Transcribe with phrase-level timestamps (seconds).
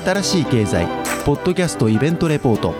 [0.00, 0.86] 新しい経済
[1.24, 2.72] ポッドキャストイベントレポート。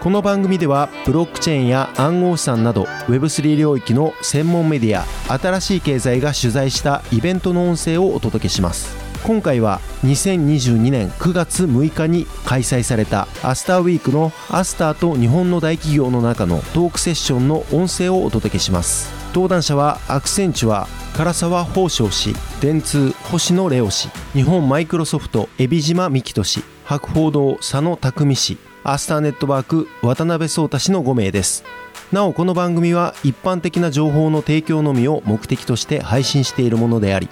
[0.00, 5.04] この番組ではブロックチェーンや暗号資産など Web3 領域の専門メディア
[5.38, 8.96] 新しい経済が取材したイベントの音声をお届けします。
[9.22, 19.12] 今回は2022年9月6日に開催されたアスターウィークのアスターと日本の大企業の中のトークセッションの音声をお届けします。
[19.34, 24.08] 登壇者はアクセンチュア唐沢宝生氏電通星野レオ氏。
[24.38, 31.64] 日本マイクロソフト海老島幹人氏博報堂佐野匠氏アスターネットワーク渡辺壮太氏の5名です。
[32.12, 37.28] なおこの番組は一般的な情報の提供のみを目的として配信しているものであり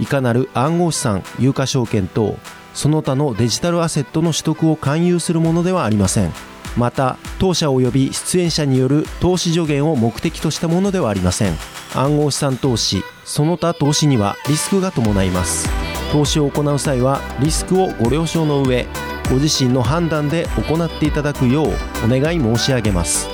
[0.00, 2.34] いかなる暗号資産有価証券等
[2.72, 6.32] その他のデジタルアセットの取得を勧誘するものではありません。
[6.78, 11.58] また当社及び出演者による投資助言を目的としたものではありません。
[11.94, 15.87] 暗号資産投資その他投資にはリスクが伴います。
[16.10, 18.86] 投資を行う際はリスクをご了承の上
[19.30, 21.66] ご自身の判断で行っていただくよう
[22.04, 23.28] お願い申し上げます。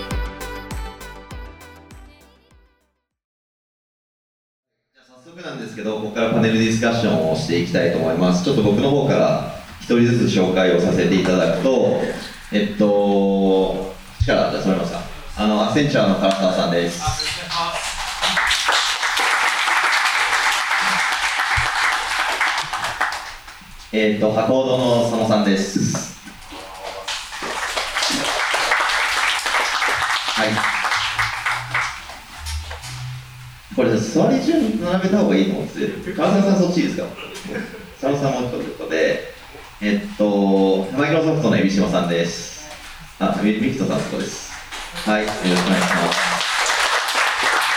[4.93, 8.45] 早速なんですけどここからパネルディスカッションをしていきたいと思います。
[8.45, 12.01] ちょっと僕の方から一人ずつ紹介をさせていただくと
[12.53, 15.01] えっと力出してもらえますか？
[15.37, 17.34] あのアクセンチャーの唐沢さんです。
[23.97, 26.19] えっと博報堂の佐野さんです
[30.35, 30.49] はい
[33.77, 35.89] これ座り順並べた方がいいと思うんですよ。
[36.17, 37.05] 川沢さんそっちいいですか？
[38.01, 39.33] 佐野さんもということで、
[39.81, 42.65] えっと、マイクロソフトの海老島さんです。
[43.21, 44.53] あ、ミミキトさんそこです。
[45.09, 45.95] はい、よろしくお願いします。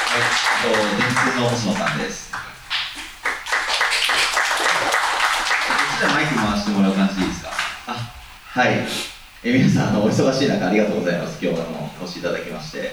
[0.08, 0.26] はい、えっ
[0.64, 2.32] と、電通の星野さんです。
[2.32, 2.38] こ
[5.74, 7.50] っちじゃマイク回してもらう感じでいいですか
[7.88, 8.14] あ、
[8.58, 8.74] はい。
[9.44, 11.38] え皆さん、あのお忙しい中ありがとうございます。
[11.46, 12.92] 今日はあのお越しいただきまして。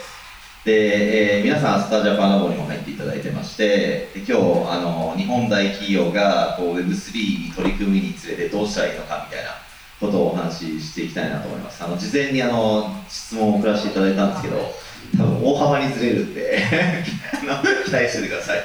[0.63, 4.33] で、えー皆さん、スタジャパンラボにも入っていただいてまして、で今日
[4.69, 9.53] あの、日本大企業がこう Web3 に取り組みにつれてどうしたらいいのかみたいな
[9.99, 11.83] ことをお話ししていきたいなと思います。
[11.83, 14.71] あの事前にあの質問を送らせていただいたんですけど、
[15.17, 16.59] 多分大幅にずれるんで
[17.87, 18.63] 期待しててください。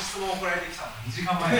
[0.00, 1.50] 質問送られてきたの2時間前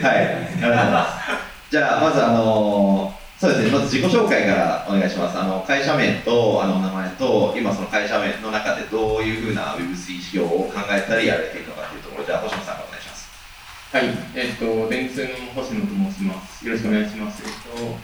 [0.00, 1.49] はい、ありがとうございます。
[1.70, 5.38] じゃあ、まず、あのそうですね、まず自己紹介からお願いします。
[5.38, 13.30] あの会社名とあの名前と、今その会社名の中でどういうふうな Web3 事業を考えたりやられているのかというところ、じゃあ、星野さんからお願いします。
[13.94, 14.04] はい、
[14.34, 16.66] えっと、電通の星野と申します。
[16.66, 17.42] よろしくお願いします。
[17.46, 17.96] えっと、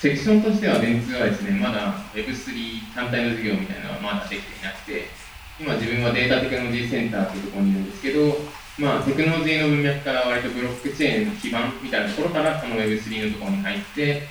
[0.00, 5.12] セクションとしては電通はですね、まだ Web3 単体の事業みたいなのはまだできていなくて、
[5.60, 8.32] 今自分はデータテクノロジーセンターというところにいるんですけど、
[8.78, 14.22] まあ、テクノロジーの文脈から割とブロックチェーンの基盤みたいなところからこの Web3 のところに入って、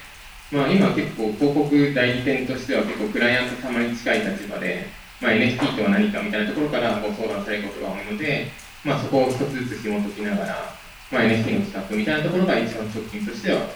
[0.52, 4.88] まあ、今結構広告代理店としては結構クライアント様に近い立場で、
[5.22, 8.48] まあ、NFT とは何かみたいなところからご相談されることが多いので、
[8.84, 10.74] まあ、そこを一つずつ紐解きながら、
[11.12, 13.68] まあ、NFT の企画みたいなところが一番直近としては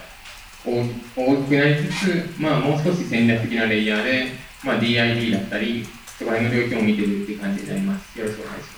[0.64, 4.32] 大きくなりつつ、まあ、もう少し戦略的なレイヤーで、
[4.64, 5.86] まあ、DID だったり、
[6.18, 8.18] そこら辺の領域も見てるっていう感じになります。
[8.18, 8.74] よろしくお願いします。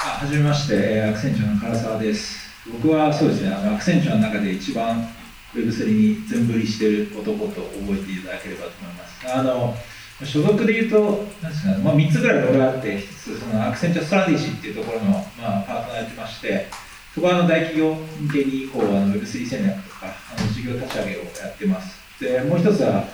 [0.00, 2.50] あはじめまして、えーアクセンチュアの唐沢です。
[2.72, 5.06] 僕はそうですね、あのアクセンチュアの中で一番
[5.54, 9.32] Web3 に全振りしている男と覚えていただければと思います。
[9.32, 9.76] あの
[10.26, 16.66] 所属でいうと、なんですかねまあ、3つぐらいロールがあって、1つそのアクセンチュアストラテジーっていうところの、まあ、パートナーやってまして、
[17.14, 21.94] そこはあの大企業向けにこうあの Web3 戦略とかあの事業立ち上げをやってます。
[22.18, 23.04] でもう一つは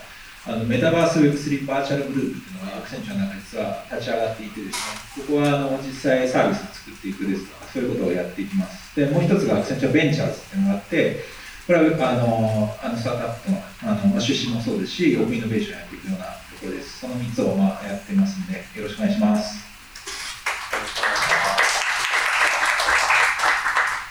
[0.47, 4.77] あのメタバース Web3 バーチャルグループっていうのがアクセンチュアの中で実は立ち上がっていてです
[5.17, 8.95] ね、ここはあの実際サービスを作っていくですとか、そういうことをやっていきます。
[8.95, 11.25] で、もう一つがアクセンチュアベンチャーズっていうのがあって、
[11.67, 17.01] これはあのあのスタートアップのあの出資もそうですし、オープンイノベーションやっていくようなところです。
[17.01, 19.65] その3つをまあやってますので、よろしくお願いします。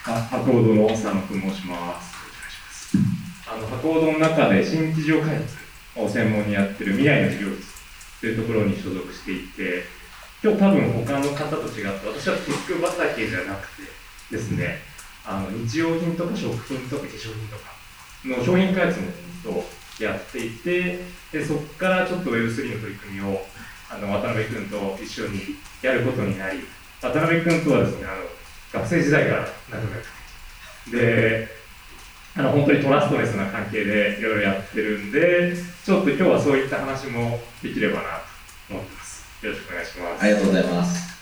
[0.06, 2.98] あ博報堂の佐野と申します。
[3.46, 5.63] あの博報堂の中で新規事業開発
[5.96, 9.84] を専門にやってる未来の事業室というところに所属していて、
[10.44, 13.84] 今日多分他の方と違って、私はテック畑じゃなくて
[14.32, 14.80] ですね、
[15.26, 17.74] あの日用品とか食品とか化粧品とか
[18.26, 19.00] の商品開発
[19.46, 19.64] のを
[20.00, 21.00] やっていて、
[21.32, 23.46] でそこからちょっと Web3 の取り組みを
[23.90, 26.60] あの渡辺君と一緒にやることになり、
[27.02, 28.24] 渡辺君とはですね、あの
[28.82, 31.63] 学生時代から仲良くて、で、
[32.36, 35.54] あの本当にトラストレスな関係でいろいろやってるんで、
[35.86, 39.46] ちょっと今日はそういった話もできればなと思ってます。
[39.46, 40.24] よろしくお願いします。
[40.24, 41.14] ありがとうございます。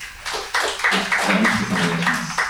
[0.88, 2.40] あ、ミスさんお願いします。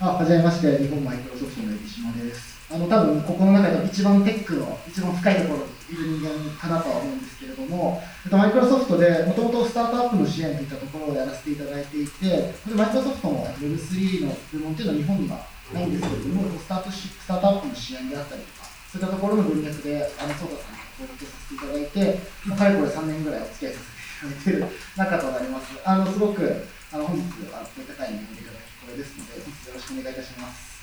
[0.00, 2.56] あ、はじめまして、日本マイクロソフトの海島です。
[2.72, 25.74] あの、多分ここの中でも一番テックの一番深いところにいる人間かなとは思うんですけれども、えっとマイクロソフトでもともとスタートアップの支援といったところをやらせていただいていて、でマイクロソフトの Web3 の部門っていうのは日本にはないんですけれども、スタートしスタートアップの支援であったりとか、そういったところの文脈で、あの、ソータさんに協力させていただいて、まあ、かれこれ3年ぐらいお付き合いさせていただいている中となります。
[25.84, 27.22] あの、すごく、あの、本日、
[27.52, 30.76] あの、こういった会に呼んでいただき光栄ですので、本日よろしくお願いいたします。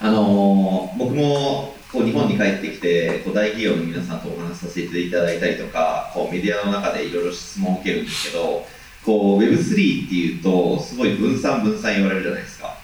[0.00, 8.66] あのー僕もこう日本に帰ってきてこう大企業の皆さんとお話しさせていただいたりとかこうメディアの中でいろいろ質問を受けるんですけど
[9.04, 12.78] こう Web3 っていうとすごい分散分散言われるじゃないですか。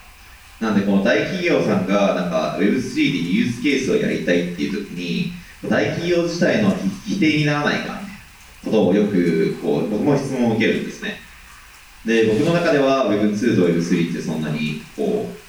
[0.60, 5.32] なんでこの大企業さんがなんか Web3 でユースケースをやりたいっていう時に
[5.68, 6.74] 大企業自体の
[7.06, 8.08] 否定にならないかみたいな
[8.64, 11.20] ことをよくこう僕も質問を受けるんですね。
[12.04, 15.47] で僕の中では Web2 と Web3 ってそんなにこう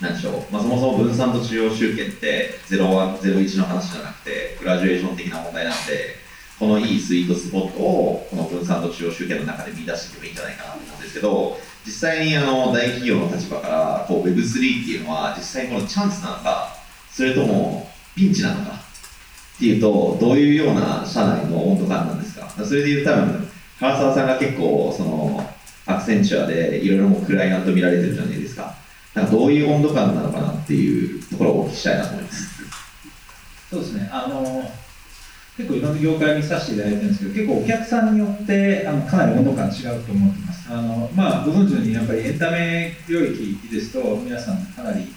[0.00, 6.14] なんでしょう、まあ、そもそも分散と中央集権って01、の話じゃなくて、グラジュエーション的な問題なので、
[6.58, 16.76] このいいスイートスポットをこの分散と中央集権の中で見出していけばいいんじゃないかなと思うんですけど、実際にあの大企業の立場からこう Web3 っていうのは実際このチャンスなのか、
[17.10, 23.48] それともピンチなのかっていうと、どういうような社内の温度感なんですかそれでいうと多分、
[23.80, 25.52] 唐沢さんが結構その
[25.86, 28.77] アクセンチュアでいろいろもうクライアント見られてるじゃないですか。
[29.14, 32.62] なんかどういう温度感なのかなっていうところをお聞きしたいなと思います。
[33.70, 34.70] そうですね、あの
[35.56, 40.72] 結構いろんな業界見させていただいてるんですけど、結構お客さんによってあのかなり温度感違うと思ってます。
[40.72, 45.12] あのまあ、ご存知のように、やっぱりエンタメ領域ですと、皆さんかなり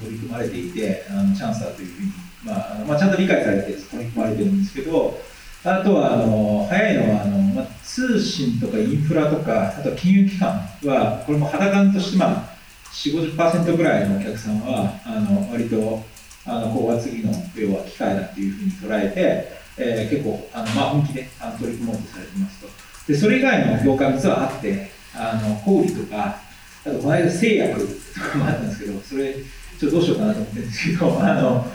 [0.00, 2.12] 取り組まれていて、あのチャンスだというふうに、
[2.44, 5.20] まあまあ、ちゃんと理解されて取り組まれてるんですけど、
[5.64, 10.48] あとはあの早いのはあの、まあ、通信とかインフラとか、あとは金融機関
[10.84, 12.59] は、これも肌感として、まあ、
[12.92, 16.02] 4、50%ぐらいのお客さんは、あの割と
[16.46, 22.68] あのここが次の要は機会だっていうふうに捉えて、えー結構あの、まあ、本気であの取り組もうとされてますと。
[23.12, 26.40] で、それ以外の業界実はあって、あの小売とか、
[26.84, 27.80] あとこの間製薬
[28.14, 31.66] とかもあったんですけど、それ、ちょっとどうしようかなと思ってるんですけど、 あの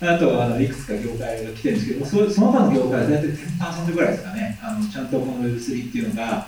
[0.00, 6.46] あとあのいくつか業界が来てるんですけど、そその他の業界は大体10%ぐらいですかね、あのちゃんとこの Web3 っていうのが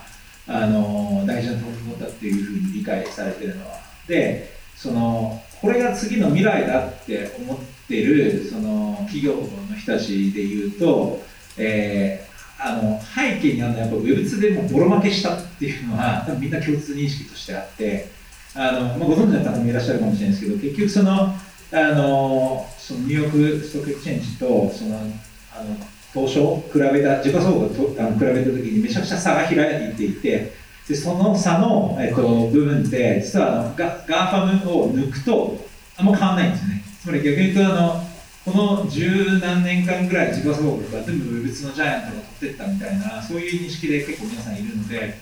[0.48, 3.85] あの大事な取り組みだっていうふうに理解されてるのは。
[4.06, 7.58] でそのこれが次の未来だって思っ
[7.88, 11.22] てるその企業の人たちで言うと、
[11.56, 12.26] えー
[12.58, 18.08] あの背景にあるのはやっぱ Web2 でもボロ負けしたっていうのは多分みんな共通認識としてあって
[18.54, 25.76] あの、まあ、ご存知の方もいらっしゃるかもしれないですけど結局そのあのその New York Stock Exchange とそのあの
[26.14, 30.54] 東証比べた時価総額とあの比べた時にめちゃくちゃ差が開いていて
[30.88, 35.56] でその差の、えっと、部分って実はあのガ GAFAM を抜くと
[35.96, 36.82] あんま変わらないんですよね。
[37.02, 38.06] つまり逆に言うとあの
[38.44, 45.18] この十何年間ぐらい時価総額が全部別のジャイアントが取ってったみたいなそういう認識で結構皆さんいるので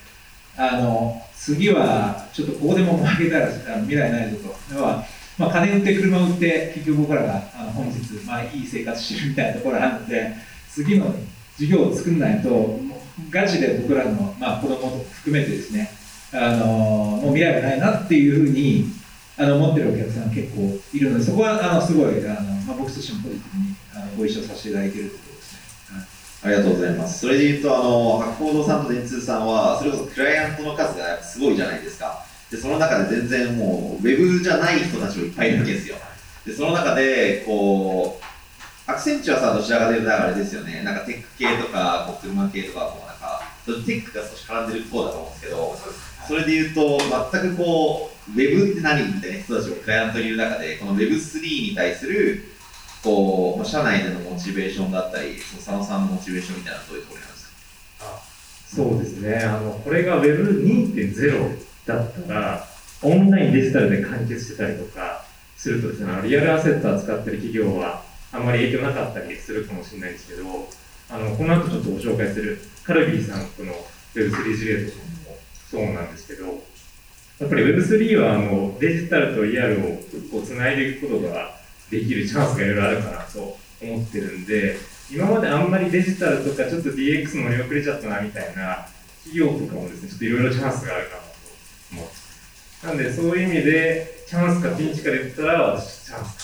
[0.57, 4.55] あの次はちょっとここでも負けたらあの未来ないぞと。
[4.75, 5.03] 要は、
[5.39, 10.35] まあ、金売って車売って結局僕らがあの本日、まあ、いい生活してるみたいなところあるので
[10.71, 11.15] 次の
[11.57, 12.49] 事業を作んないと
[13.31, 15.91] ガチで僕らの、まあ、子供も含めてですね
[16.33, 18.87] あのもう未来がないなっていうふうに
[19.37, 25.53] あの思ってるお客さん結構いるのでそこはあのすごいあの、まあ、僕としてもポジティブにあのご一緒させていただいているということです
[25.93, 25.99] ね。
[25.99, 26.07] はい
[26.45, 27.21] ありがとうございます。
[27.21, 32.23] それで言うと、あの、博報堂さんと電通さんは、それこそクライアントの数がすごいじゃないですか。
[32.51, 35.97] で、その中で全然もう、ウェブじゃない人たちもいっぱいいるわけですよ。
[36.45, 38.25] で、その中で、こう、
[38.87, 45.77] アクセンチュアさんと白髪であれですよね、なんかテック系とか、こう車系とか、こうなんか、テックが少し絡んでる方だと思うんですけど、
[46.29, 46.99] それで言うと、
[47.33, 52.45] 全くこう、ウェブって何みたいな人たちもクライアントにいる中で、この Web3 に対する、
[53.03, 57.51] こう、まあ社内でのモチベーションだったり、その佐野さんのモチベーションみたいなのはどういうところにあるんです
[58.01, 58.07] か？
[58.67, 62.67] そうですね、あのこれが Web2.0 だったら、
[63.03, 65.25] オンライン、デジタルで完結してたりとか
[65.57, 68.03] するとですね、リアルアセットを扱ってる企業は
[68.35, 70.45] あんまり影響なかったりするかもしれないですけど、
[71.09, 73.73] あのこの後ちょっとご紹介するカルビーさんとの
[74.15, 75.05] Web3 事例とかも
[75.71, 79.83] そうなんですけど、やっぱり Web3 はあのデジタルとリアルを
[80.33, 81.55] こうつないでいくことが
[81.91, 84.79] できるチャンスがいろいろあるかなと思ってるんで、
[85.13, 88.89] 今まであんまりデジタルとかちょっと DX 乗り遅れちゃったなみたいな
[89.23, 91.29] 企業とかもですね、ちょっといろいろチャンスがあるかなと
[91.93, 92.87] 思う。
[92.87, 96.44] なんでそういう意味で、チャンスかピンチかで言ったら、私チャンスか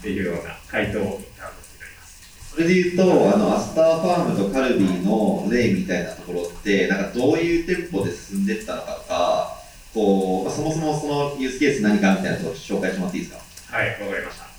[0.00, 2.50] っていうような回答になると思います。
[2.50, 9.56] それで言うと、あのアスターファームとカルビーの例みたいなところって、なんかどういう店舗で進んでったのかとか、
[9.92, 13.36] こうまあそもそもそのユースケース何かみたいなところ紹介してもらっていいです
[13.70, 13.76] か？
[13.76, 14.50] はい、わかりました。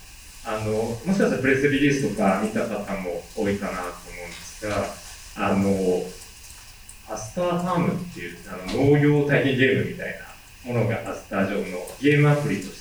[0.43, 4.85] あの、もしかしたらプレスリリースとか見た方も多いかなと思うんですが、
[5.37, 6.03] あの、
[7.13, 10.15] アスターファームっていうあの農業体験ゲームみたい
[10.65, 12.80] なものがアスター上のゲームアプリとし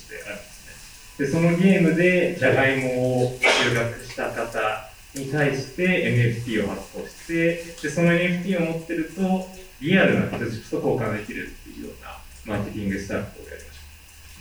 [1.21, 9.47] でそのゲームでジャガイモを収穫した方に対して NFT を発行して、で、その NFT を持ってると、
[9.81, 12.03] リアルな人質と交換できるっていうよう
[12.49, 13.79] なマーケティングスタッフをやりまし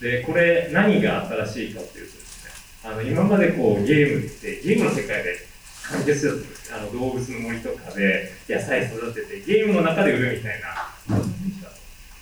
[0.00, 0.06] た。
[0.06, 5.36] で、これ何が新しいかっていうとですね、あの今までこうゲームってゲームの世界で
[5.90, 11.62] 完結するんですあの動物の森とかで野菜育ててゲームの中で売るみたいな感じでし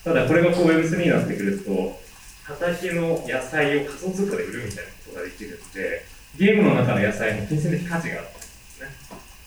[0.03, 2.08] たただこれがこう Web3 になってくると
[2.49, 6.05] 畑の野菜を仮想通貨で売るみたいなことができるので
[6.39, 8.89] ゲームの中の野菜に金銭的価値があるんですね。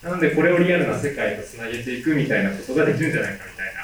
[0.02, 3.82] なのでこれをリアルな世界とつなげていくみたいなことができるんじゃないかみたいな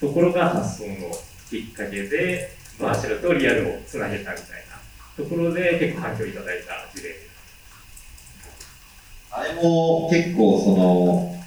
[0.00, 1.10] ところが発想の
[1.48, 7.14] きっかけでバーチャルとリアルをつなげたみたいなところで結構反響いただいた事例で。
[7.18, 7.30] す
[9.32, 11.39] あれも結構その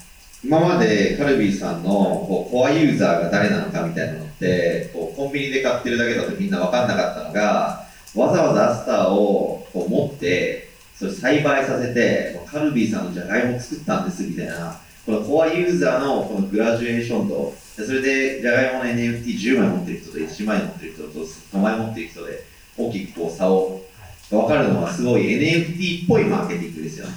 [0.43, 22.43] 今までカルビーさんのこうコアユーザーが誰なのかみたいなのってこうコンビニで買ってるだけだとみんな分かんなかったのがわざわざアスターをこう持ってそれ栽培させてカルビーさんのじゃがいもを作ったんですみたいなこのコアユーザーのこのグラジュエーションとそれでじゃがいもの NFT10 枚持ってる人と1枚持ってる人と5枚持ってる人で
[22.77, 23.81] 大きくこう差を
[24.29, 27.13] 分かるのはすごい NFT っぽいマーケティングですよね。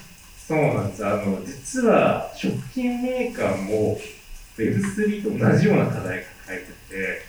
[0.46, 1.04] そうなんです。
[1.04, 3.98] あの、実は食品メーカーも
[4.56, 7.22] Web3 と同じような課題抱えてて、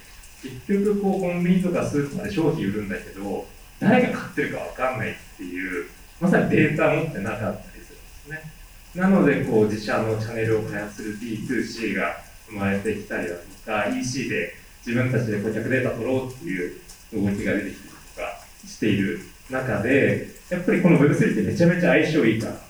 [0.67, 3.47] 結局こうコンビニとかスーパーで商品売るんだけど、
[3.79, 5.87] 誰が買ってるかわかんないっていう、
[6.21, 7.93] まさにデータ持ってなかったりす
[8.29, 8.51] るんですね。
[8.95, 12.17] なので、こう自社のチャンネルを開発する D2C が
[12.49, 14.53] 生まれてきたりだとか、EC で
[14.85, 16.79] 自分たちで顧客データ取ろうっていう
[17.13, 22.66] 動きが出てきたりとかしている中で、やっぱりこの Web3 ってめちゃめちゃ相性いいから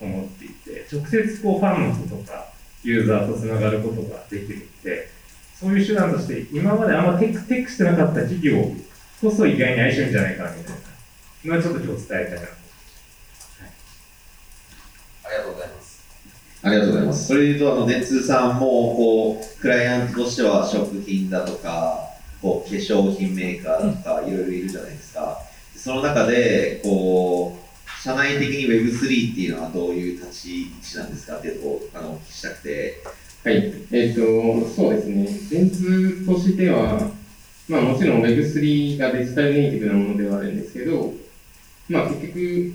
[0.00, 2.46] 思っていて、直接こうファンの人とか
[2.82, 5.10] ユーザーとつながることができるので、
[5.58, 8.56] そういう手段として今まであんまテックテックしてなかった企業
[9.20, 10.74] こそ意外に相性いいんじゃないかなみたい
[11.44, 12.46] なのはちょっと今日伝えたいなと
[15.24, 16.06] ありがとうございます。
[16.62, 17.26] ありがとうございます。
[17.26, 22.10] それで言うと、あの、ネッツーさんも、こう、クライアントとしては食品だとか、
[22.40, 25.38] こう、化粧品メーカーだとか、いろいろいるじゃないですか。
[25.74, 27.65] その中で、こう、
[28.06, 33.02] 社内的に Web3 っていうのはどういう立ち位置なんですかっていうと、あの、お聞きしたくて。
[33.42, 37.10] はい、えっ、と、そうですね、電通としては、
[37.68, 41.14] まあもちろん Web3 がデジタルネイティブなものではあるんですけど、
[41.88, 42.72] まあ結局、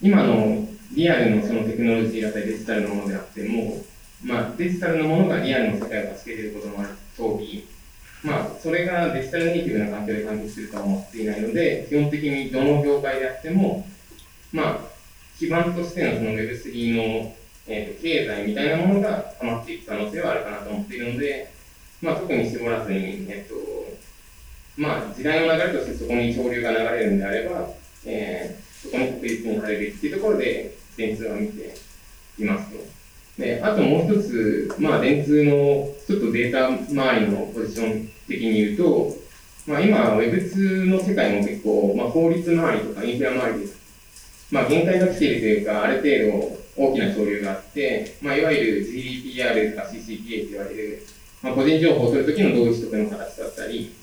[0.00, 3.82] 今のリアルのそのテクノロジーだったりデジタルのものであっても、
[4.22, 7.66] まあデジタルのものがリアルの世界を助けていることもある通り、
[8.22, 13.84] まあそれがデジタルネイティブな環境で完結するとは思っていないので、基本的にどの業界であっても、
[14.52, 14.78] まあ
[15.38, 17.34] 基盤としてのその Web3 の
[17.66, 21.52] えー、と経済みたいなものが溜まっていく可能性はあるかなと思っているので、
[22.00, 23.54] まあ、特に絞らずに、えっと
[24.76, 27.68] まあ、時代の流れとしてそこに潮流が流れるんであれば、
[28.04, 31.74] えー、そこに確実に貼れるっていうところで、電通は見て
[32.38, 32.78] いますと。
[33.38, 39.16] であともう一つ、まあ、電通のちょっとデータ周りのポジション的に言うと、
[39.66, 43.66] まあ、今、Web2 の世界も結構、まあ、法律周りとかインフラ周りで、
[44.52, 51.06] まあ、限界が来ているというか、ある程度、大きな潮流があって、まあ、いわゆる GDPR とか CCPA と言われる、
[51.42, 53.94] まあ、個人情報を取るときの同意取得の形だったり、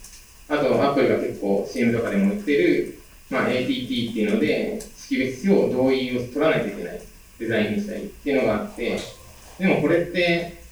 [0.49, 7.01] あと、アップルが結構 CM とかでも売ってる、まあ、ATT っていうので、識別を同意を取らないといけない
[7.37, 8.99] デザインにしたりっていうのがあって、
[9.59, 10.63] でもこれって、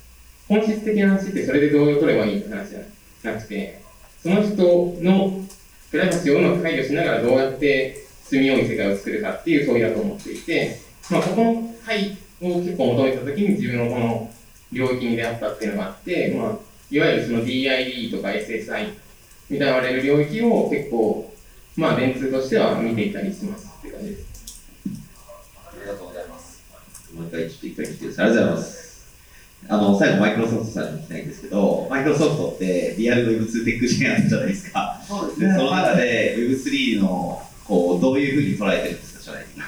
[0.47, 3.83] 本質的な話ってそれで同意を取ればいいって話じゃなくて、
[4.23, 4.55] その人
[5.03, 5.39] の
[5.91, 10.79] プライバシーをうまく配慮しながらどうやって住みよい世界を作るかっていう問いだと思っていて、
[11.09, 14.31] まあ、ここの会を結構求めたときに自分のこの
[14.71, 16.57] 領域に出会ったっていうのがあって、まあ、
[16.91, 18.93] いわゆるその DID とか SSI
[19.49, 21.33] みたいな言われる領域を結構、
[21.77, 24.61] まあ、電通としては見ていたりしますっていう感じです。
[25.65, 26.63] ありがとうございます。
[27.13, 28.25] もう一回、ちょっと一回聞いてください。
[28.25, 28.87] ありがとうございます。
[29.69, 35.01] あの、最後、マイクロソフトさんに聞きたいんですけど、マイクロソフトってリアル Web2 テックジャイアじゃないですか。
[35.07, 35.47] そうですね。
[35.47, 39.63] でその中はいで Web3 の、こう、どういうふうに捉えてるんですか、将来的に。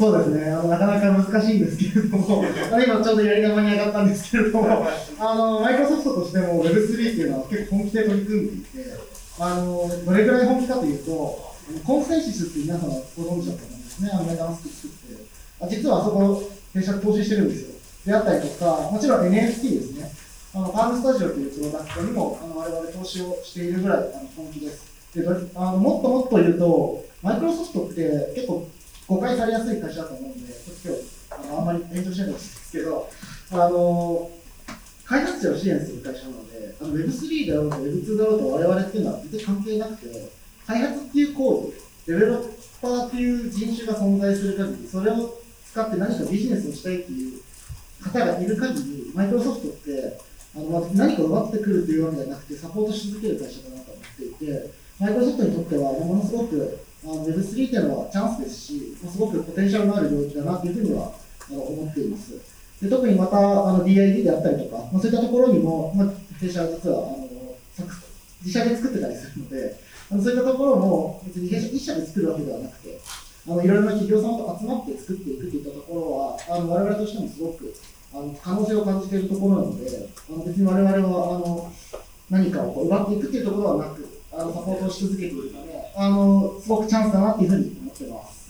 [0.00, 2.42] そうですね、あのなかなか難しいんですけれども、
[2.82, 4.86] 今ちょうどやり玉に上がったんですけれども、
[5.18, 8.94] あのマイクロソフトとしても Web3 っていうのは結構本気で取り組んでいて、
[9.38, 15.24] あのどれぐらい本気かというと、コンセンシスって皆さんご存知だと思うんですね、あのメガマスク作って。
[15.60, 17.74] あ実はあそこ、弊社投資してるんですよ。
[18.06, 20.10] であったりとか、もちろん NFT ですね。
[20.54, 24.88] あの、パームスタジオというプロダクトにも、あの、我々投資をしているぐらい、あの、本気です。
[25.14, 28.68] で、あのもっともっと言うと、マイクロソフトって結構
[29.06, 31.00] 誤解されやすい会社だと思うんで、ちょっと
[31.30, 33.10] 今日、あの、あんまり炎上しないでほしいんですけど、
[33.52, 34.30] あの、
[35.04, 40.30] 開発者を支援する会社なので、あの Web3 であろうと Web2 であろうと我々っていうのは全然関係なくて、
[40.66, 41.72] 開発っていう行
[42.06, 42.48] 為、デベロッ
[42.80, 47.42] パーっていう人種が存在する限り、それを使って何かビジネスをしたいっていう
[48.00, 50.16] 方がいる限り、マイクロソフトって、
[50.54, 61.12] あの何か奪ってくるというわけではなくて、サポートし続ける会社だなと思っていて、マイクロソフトにとっては、ものすごく Web3 っていうのはチャンスですし、すごくポテンシャルのある領域だなというふうには
[61.50, 62.32] 思っています。
[62.80, 66.08] で特にまたあの DID であったりとか、まあ、そういったところにも、まあ、
[66.40, 67.28] 弊社は実はあの
[68.42, 69.76] 自社で作ってたりするので、
[70.10, 72.98] あのそういったところも別に弊社一社で作るわけではなくて、
[73.48, 77.74] あのいろいろな企業さんと集まって作っていくといったところは、あの我々としてもすごく
[78.12, 81.72] あの可能性を感じているところなので、あの別に我々はあの
[82.30, 88.40] 何かをこう奪っていくというところはなく、あのサポートし続けているので、あのすごくチャンスだなというふうに思ってます。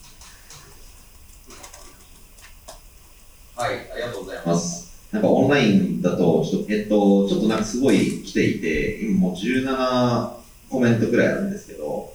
[3.57, 4.91] はい、ありがとうございます。
[5.13, 10.31] なんかオンラインだと、ちょっと、えっと、ちょっとなんかすごい来ていて、今もう17
[10.71, 12.15] コメントくらいあるんですけど、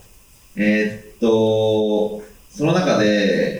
[0.56, 3.58] えーっと、その中で、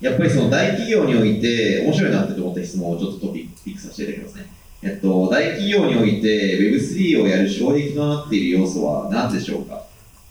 [0.00, 4.59] やっぱりその大企業において、面白いなって思った質問をちょっとトピックさせていただきますね。
[4.82, 9.84] えっと、大企業において Web3 をやる障壁となっている要素は何でしょうか？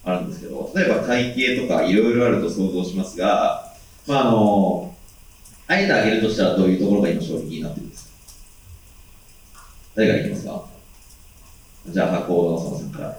[0.04, 3.72] あるんですけど、例えば会計とかいろいろあると想像しますが、
[4.06, 4.94] まあ、あの、
[5.68, 8.10] あえてあげるとしたらどういうところが今障壁になってるんですか？
[9.94, 10.64] 誰がいきますか？
[11.86, 13.16] じゃあ、箱の佐野さんから。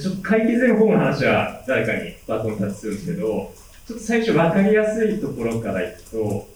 [0.00, 3.52] ちょっと解決の方の話は誰かにバトンタッチするんですけど、
[3.86, 6.48] ちょっと最初分かりやすいところからいくと、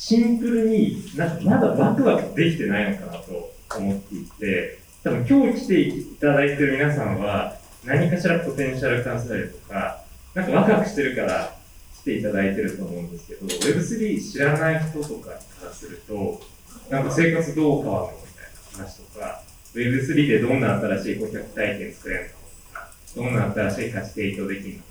[0.00, 10.02] シンプルになんかまだワクワクできてないのかなと思っていて、多分今日来ていただいてる皆さんは何かしらポテンシャル感じたりとか、
[10.34, 11.54] なんかワクワクしてるから
[12.00, 15.34] 来ていただいてると思うんですけど、Web3 知らない人とかか
[15.66, 16.40] らすると、
[16.88, 19.42] なんか生活どう変わるのみたいな話とか、
[19.74, 22.28] Web3 でどんな新しい顧客体験作れるの
[22.72, 24.84] かとか、どんな新しい価値提供できるのか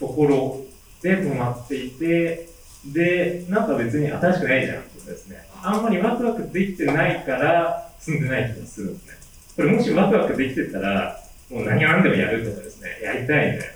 [0.00, 0.64] ところ
[1.02, 2.55] で止まっていて、
[2.92, 5.46] で、なんか別に新しくないじゃんってことですね。
[5.62, 9.14] あんまりワクワクできてないから進んでない気がするんですね。
[9.56, 11.20] これもしワクワクできてたら、
[11.50, 13.68] もう何が何でもやるとかですね、やりたいみたい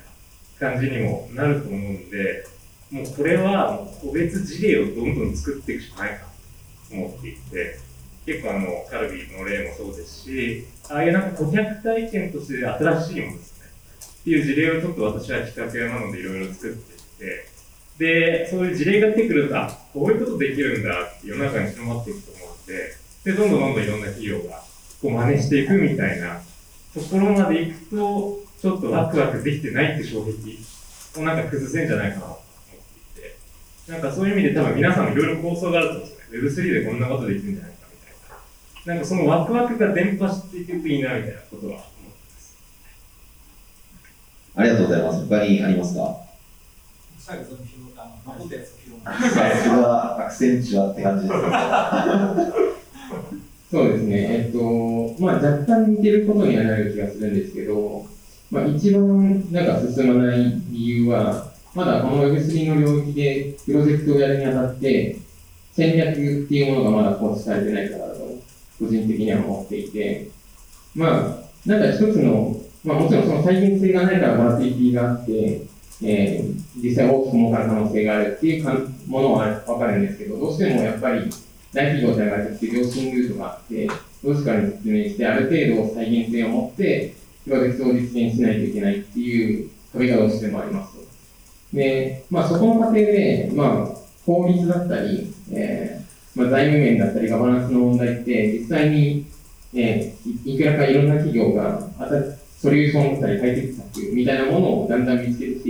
[0.61, 2.45] な感じにもなると思うんで、
[2.91, 6.27] もうこれはもう個別事例をどんどん作っていくしかないか
[6.89, 7.79] と思っていて、
[8.27, 13.67] 結構あの、カルビーの例もそうですし、ああいうなんか顧客体験として新しいものですね。
[14.21, 17.50] っていう事例をちょっと私は企画屋なのでいろいろ作っていって、
[18.01, 24.63] で、そういう事例が出てくると、あ、こういうことできるんだって世の中に広まっていくと思うので、で、どんどんどんどんいろんな企業が
[25.03, 26.41] こう真似していくみたいな
[26.95, 30.57] ところまでいくと、ちょっとワクワクできてないって障壁
[31.21, 32.39] をなんか崩せんじゃないかなと思っ
[33.15, 33.37] ていて、
[33.93, 36.73] なんかそういう意味で多分皆さんもいろいろ構想があると思うんですよね。
[36.73, 38.15] Web3 でこんなことできるんじゃないかみたい
[38.87, 38.95] な。
[38.95, 41.89] なんかそのワクワクが伝播していくといいなみたいなことは思って
[42.33, 42.57] ます。
[44.57, 45.27] ありがとうございます。
[45.27, 46.30] 他にありますか？
[47.31, 51.51] 最後その拾ったあの残ったやつを拾うさすがアクセンチュアって感じですね。
[53.71, 58.05] そうですね、えっと、まあ、若干似てることにはなる気がするんですけど、
[58.51, 65.19] まあ、一番なんか進まない理由は、まだこの Web3 の領域でプロジェクトをやるにあたって、
[65.73, 68.23] 戦略っていうものがまだ構築されてないからだと、
[68.81, 70.29] 個人的には思っていて、
[70.97, 75.63] まあ、なんか一つの、まあ、もちろんその再現性がないからバラティティがあって、
[76.03, 78.75] えー実際大きく儲かる可能性があるっていうか
[79.07, 81.31] ものはわかるんですけど、どうしてもやっぱり
[81.73, 83.89] 大企業じゃないとって良心ルートがあって、
[84.25, 91.01] ロジカルに説明して、ある程度再現性を持って、プロジェクトを実現しないといけないっていう壁がどうしてもありますと。
[91.73, 99.27] で、まあそこの過程で、まあ法律だったり、えーまあ財務面だったりガバナンスの問題って、実際に、
[99.75, 102.11] えーいくらかいろんな企業が、あた
[102.59, 105.70] ソリューションだったり解決策みたいなものをだんだん見つけてきて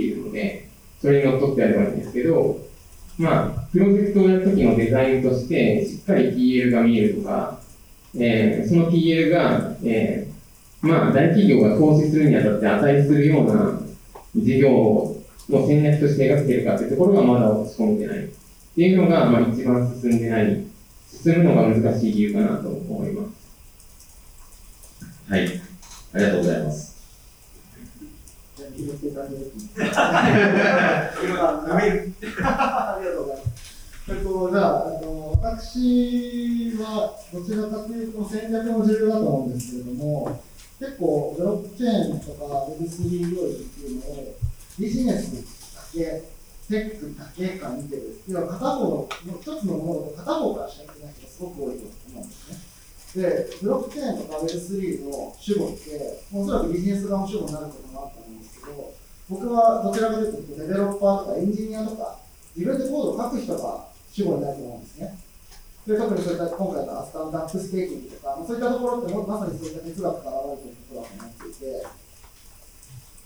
[1.01, 2.59] それにのっとってやればいいんですけど、
[3.17, 7.59] まあ、プロジェクトをやるときのデザインとして、しっかり PL が見えるとか、
[8.15, 13.79] えーその PL が、えーまあ、大企業が投資するにあたって値するような
[14.35, 15.15] 事業
[15.49, 18.25] の戦略として描けてるかというところがまだ落ち込んでない。
[18.25, 18.27] っ
[18.75, 20.65] ていうのが、まあ、一番進んでない、
[21.07, 23.41] 進むのが難しい理由かなと思います。
[25.29, 25.61] はい。
[26.13, 26.90] ありがとうございます。
[28.75, 29.51] じゃあ拾っていただける。
[30.11, 31.11] あ
[32.99, 33.51] りがとうございます。
[34.09, 40.41] えっと、じゃあ、えっと、私はどちらかというと戦略も重要だと思うんですけれども、
[40.79, 44.35] 結構ブロックチェーンとか Web3 領域っていうのを
[44.79, 46.23] ビジネスだけ、
[46.67, 48.19] テックだけから見てる。
[48.27, 49.07] 要は片方の、
[49.39, 52.57] 一つのものを片方からしか見てない人がすごく多いと思うんですね。
[53.21, 58.93] で、ブロックチェーンとか Web3 の主語って、おそらくビジネス側の主語になることもあると思うんですど、
[59.29, 62.19] 僕はどちらかというと、デベロッパーとかエンジニアとか、
[62.55, 65.17] 自分でコードを書く人が主語になると思うんですね。
[65.87, 71.85] で特にそういった今回のアスターの dApp staking とか、そういったところってもまさにそういった哲学から現れているところだと思っていて、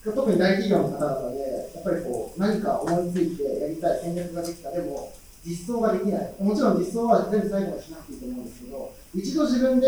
[0.06, 5.12] 特に大企業の方々で、やっぱりこう何か思いついてやりたい、戦略ができた、でも
[5.44, 9.88] 実装ができない、もちろん実装は全部最後までしなくていいと思うんですけど、一度自分で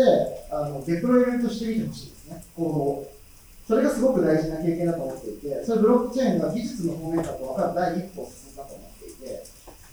[0.50, 3.10] あの deployment してみてほしいですね、コードを。
[3.68, 9.44] それがすごく大事な経験だと思っていて、それブロックチェーンが技術の方面だと分かる第一歩を進んだと思っていて、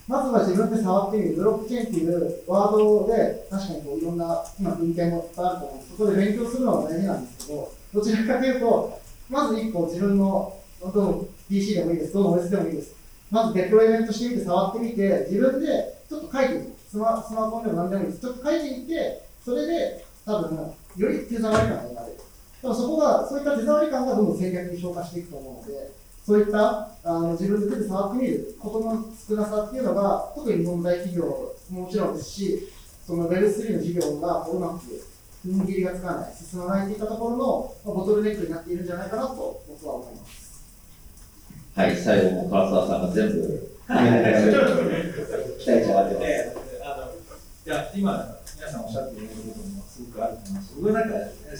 [0.07, 12.95] まずは自分で触ってみる、ブロックチェーンっていうワードで、確かにこういろんな、今、文献もいっぱいあると思うそこで勉強するのが大事なんですけど、どちらかというと、まず一歩自分の、どの PC でもいいです、どの OS でもいいです。
[13.29, 16.65] まずデプロイメントしてみて、触ってみて、自分でちょっと書いてみる。
[16.89, 18.21] スマスマホでも何でもいいです。
[18.21, 22.13] ちょっと書いてみて、それで多分、より手触り感が生まれる。
[22.61, 25.91] だからそこが、そういった手触り感がどんどん戦略に消化していくと思うので、
[26.25, 32.67] そういったあの自分で手で触ってみることの少なさっていうのが、特に日本大企業ももちろんですし、
[33.05, 34.81] その Web3 の事業がうまく
[35.47, 40.45] 踏ん切りがつかない、進まないといったところのまあボトルネックになっているんじゃないかなと僕は思います。
[41.75, 43.93] はい、最後も唐沢さんが全部、期
[45.69, 46.65] 待値上がってます。
[47.65, 48.34] いや今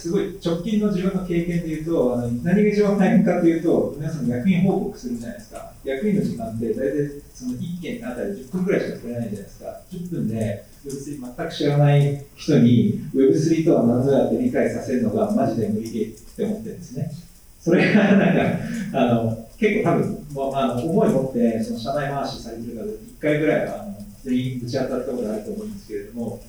[0.05, 5.71] すごい直近の自分の経験で言うとあの何が一番大変かというと皆さん役員報告するじゃないですか。
[5.83, 9.81] 役員の時間って大体その1件あたり10分ぐらいしか取れないじゃないですか。
[9.91, 17.11] 10分で Web3 全く知らない人に Web3 とは何ぞやって理解させるのがマジで無理ゲーって思ってるんですね。
[17.59, 18.35] それがなん
[18.91, 26.43] かあの結構多分、まあ、あの思い持ってその社内回しされてる方1回ぐらいはあの全員ぶち当たったことあると思うんですけれども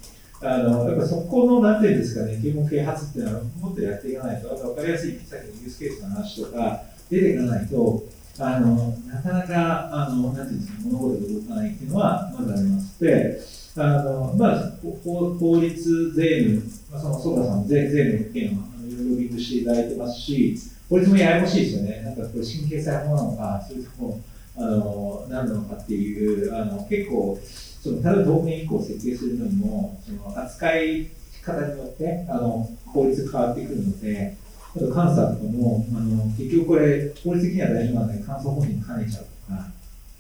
[0.47, 8.05] あのやっぱそこのなんていうんですかね、啓蒙啓発っていうのはもっとやっていかないと、あと分かりやすいさっきのユースケースの話とか出ていかないと、
[8.39, 13.03] あのなかなかあのなんていうんですか物事が動かないっていうのはまずあります。
[13.03, 13.41] で、
[13.77, 14.73] あのまあ、
[15.05, 20.57] 法法律、税務、まあ、その曽田さん税税務の件はあのいろいろリンクしていただいてますし、
[20.89, 22.03] 法律もややこしいですよね。
[22.05, 24.21] なんかこれ神経裁法なのか、それとも
[24.57, 27.39] あの何なのかっていう、あの結構、
[27.87, 31.07] その例えば道面以降設計するのにも、その扱い
[31.45, 34.37] 方によってあの法律変わってくるので、
[34.75, 39.25] あと監査とかも、あの結局これ、法律的には大丈夫なんだけど、監査本人に兼ねちゃう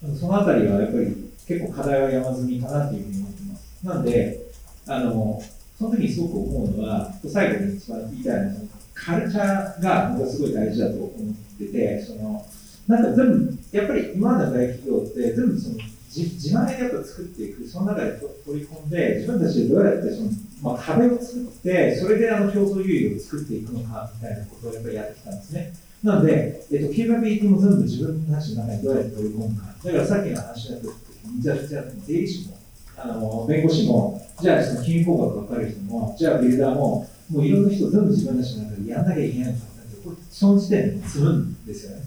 [0.00, 3.86] とか、そのあたりはやっぱり結構課題は山積みかなっていうふうに思ってます。
[3.86, 4.40] なんで、
[4.86, 5.42] あの
[5.76, 12.46] その時にすごく思うのは、最後に一番言いたいのは、そのカルチャーが僕はすごい大事だと思ってて、その
[12.86, 15.76] なんか全部、やっぱり今までの大企業って、全部その
[16.16, 18.12] 自自前でやっぱ作っていく、その中で
[18.44, 20.30] 取り込んで、自分たちでどうやってその、
[20.62, 25.74] まあ、壁を作って、それであの競争優位を作っていくのかみたいなことをやっぱりやってきたんですね。
[26.02, 29.66] なので、えっと、ケーパビリティも全部自分たちの中にどうやって取り込むか。
[29.84, 30.94] だからさっきの話だった時
[31.34, 32.58] に、じゃあ、じゃあ税理士も、
[32.96, 42.02] あの弁護士も、じゃあその金融工学分かる人も、じゃあビルダーも、もういろんな人全部自分たちの中でやんなきゃいけないのかって、これその時点で積むんですよね。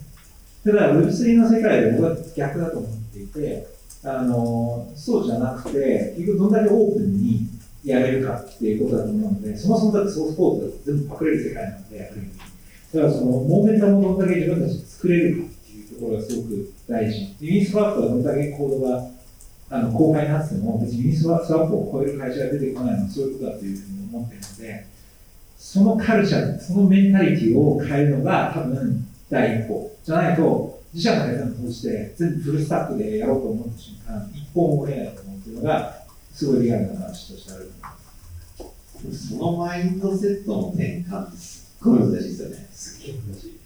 [0.64, 3.66] ただ Web3 の世界で僕は逆だと思っていて、
[4.02, 7.48] あのそうじゃなくて、結局どんだけオープンに
[7.84, 12.30] やれるかっていうことだと思うので、そもそもだってソースコードだって全部パクれる世界なので、ある意味。
[12.94, 17.36] だからそのモーメンタムをどんだけ自分たちで作れるかっていうところがすごく大事。
[17.40, 19.10] ユニスワップはどんだけコードが
[19.70, 24.86] あの公開になってても、別にユニスワップを超える会社が出てこないのはそういうことだというふうに思っているので、
[25.56, 29.92] そのカルチャー、そのメンタリティを変えるのが多分第一歩。
[30.02, 35.96] じゃないと、自社の会社を通して全部 full stack でやろうと思った瞬間、一歩も折れないと思うっていうのが、
[36.32, 37.70] すごいリアルな話としてある
[38.58, 38.72] と思
[39.04, 39.28] います。
[39.28, 42.68] そのマインドセットの転換ってすっごい難しいですよね。
[42.72, 43.60] すっげえ難しい。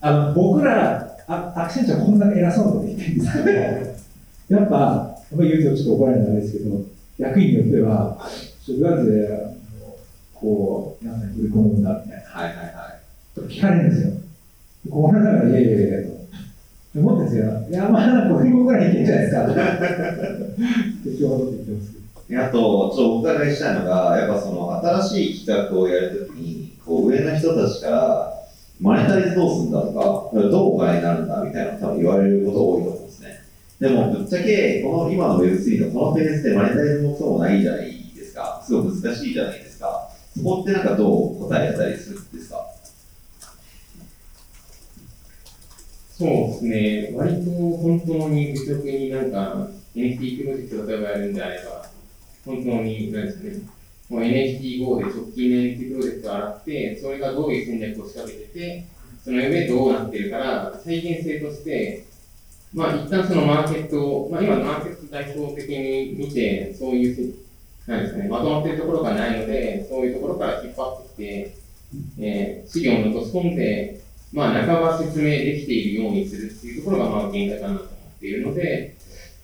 [0.00, 6.80] あの僕ら、あアクセンチャーこんな偉そうなこと言ってるんですけど、やっぱ、やっぱり言うとちょっと怒られるのあれですけど、
[7.18, 8.28] 役員によっては、
[8.64, 9.56] ちょっとどうやって、
[10.34, 12.28] こう、なんか振り込むんだみたいな。
[12.30, 13.34] はいはいはい。
[13.34, 14.12] と聞かれるんですよ。
[14.90, 16.21] これなら、いやいやいやいやと。
[17.00, 17.66] 思ってんですよ。
[17.70, 19.46] いや、まあ、5分後ぐらいいけんじゃないですか。
[21.04, 22.02] 適当なこと言ってますけど。
[22.28, 28.32] であと、ちょっとお伺いしたいのが、やっぱその新しい企画をやるときに、こう上の人たちから、
[28.80, 33.44] マネタイズどうするんだとか、どうお金になるんだみたいなの多分言われること多いと思うんですね。
[33.80, 38.62] でも、ぶっちゃけ、この今の Web3 のこのフェーズでマネタイズもそうもないじゃないですか。
[38.64, 40.10] すごく難しいじゃないですか。
[40.36, 42.66] そこってなんかどう答えたりするんですか
[46.22, 51.86] そうですね、割と本当に愚直になんか NFT プロジェクト例えばやるんであれば、
[52.44, 53.50] 本当に、なんですかね、
[54.08, 58.86] もう NFT5 で直近の NFT プロジェクトを洗って、それがどういう戦略を仕掛けてて、
[59.24, 62.04] その上どうなってるから、再現性として、
[62.72, 67.34] まあ一旦そのマーケットを、まあ今のマーケット代表的に見て、そういう
[67.88, 71.56] なんですね、まとまってるところがないので、そういうところから引っ張ってきて、
[72.20, 74.01] えー、資料を落とし込んで、
[74.32, 78.96] まあ、半ば説明できているようにするっていうところが、まあ、限界かなと思っているので、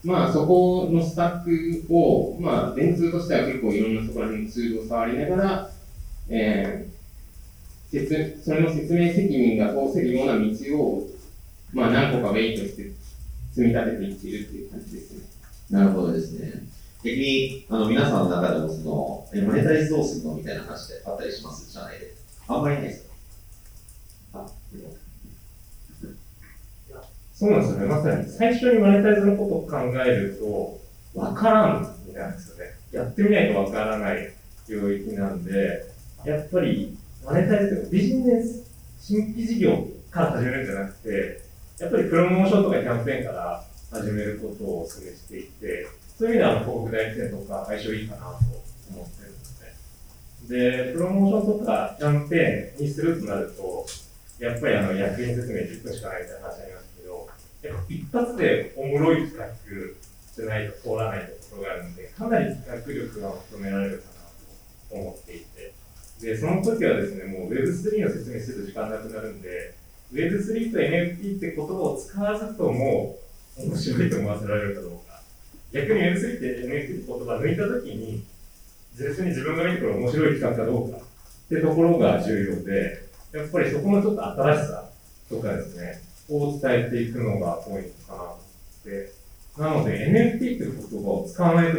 [0.04, 5.70] まあ、そこのスタックを、まあ、電通としては結構いろんなそこら辺のツールを触りながら、
[6.30, 11.08] えー、説それの説明責任が通せるような道を、
[11.72, 12.84] まあ、何個かウェイトして
[13.52, 15.24] 積み立てていっているっていう感じですね。
[15.70, 16.62] なるほどですね。
[17.04, 18.80] 逆に、あの、皆さんの中でも、そ
[19.34, 22.14] の、マネタイズどうするのみたいな話であったりしますじゃないで。
[22.48, 23.07] あんまりないですか？
[27.38, 27.86] そうなんですよね。
[27.86, 30.80] まさに、最初にマネタイズのことを考えると、
[31.14, 32.74] わからんみたいなんですよね。
[32.90, 34.34] やってみないとわからない
[34.68, 35.86] 領域なんで、
[36.24, 38.64] やっぱり、マネタイズというか、ビジネス、
[39.00, 41.40] 新規事業から始めるんじゃなくて、
[41.78, 45.86] やっぱりプロモーションとかキャンペーンから始めることをお勧めしていて、
[46.18, 48.32] そういう意味では、広告代理店とか相性いいかなと
[48.90, 50.88] 思ってるんですね。
[50.88, 53.86] で、プロモーションとかキャンペーンにするとなると、
[54.38, 56.77] やっぱりあの役員説明10分しかないみたいな話あります、
[57.62, 59.46] やっぱ一発でおもろい企画
[60.36, 64.12] じゃないと通らないところがあるので、かなり企画力が求められるかな
[64.90, 65.72] と思っていて、
[66.20, 69.74] で、その時はですね、もう Web3 の説明すると時間なくなるんで、
[70.12, 73.18] Web3 と NFT って言葉を使わずとも
[73.56, 75.20] 面白いと思わせられるかどうか。
[75.72, 78.24] 逆に Web3 って NFT って言葉抜いたときに、
[78.96, 81.00] 純粋に自分が見てくる面白い企画かどうかっ
[81.48, 84.90] てところが重要で、やっぱりそこのちょっと新しさ
[85.28, 88.36] とかですね、を伝えていくのがポイントかなっ
[88.84, 89.12] て、
[89.56, 91.78] なので NFT っていう言葉を使わないと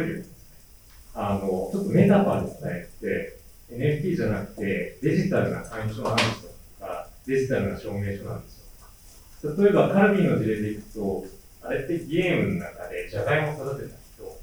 [1.14, 1.40] は、あの、
[1.72, 9.54] ちょっとメタファーで伝えて、NFT じゃなくてデジタルな会員証なんですよとか、デジタルな証明書なんですよ。
[9.56, 11.24] 例えばカルビーの事例でいくと、
[11.62, 14.40] あれってゲームの中でじゃがいもを育てた人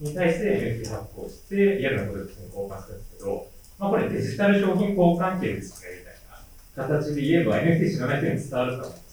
[0.00, 3.46] に対して NFT 発行して、リアルなプロジェクトに交換するんですけど、
[3.78, 9.11] まあこれデジタル商品交換権ですよね、みたいな形で言えば NFT 知らない人に伝わると思うんです。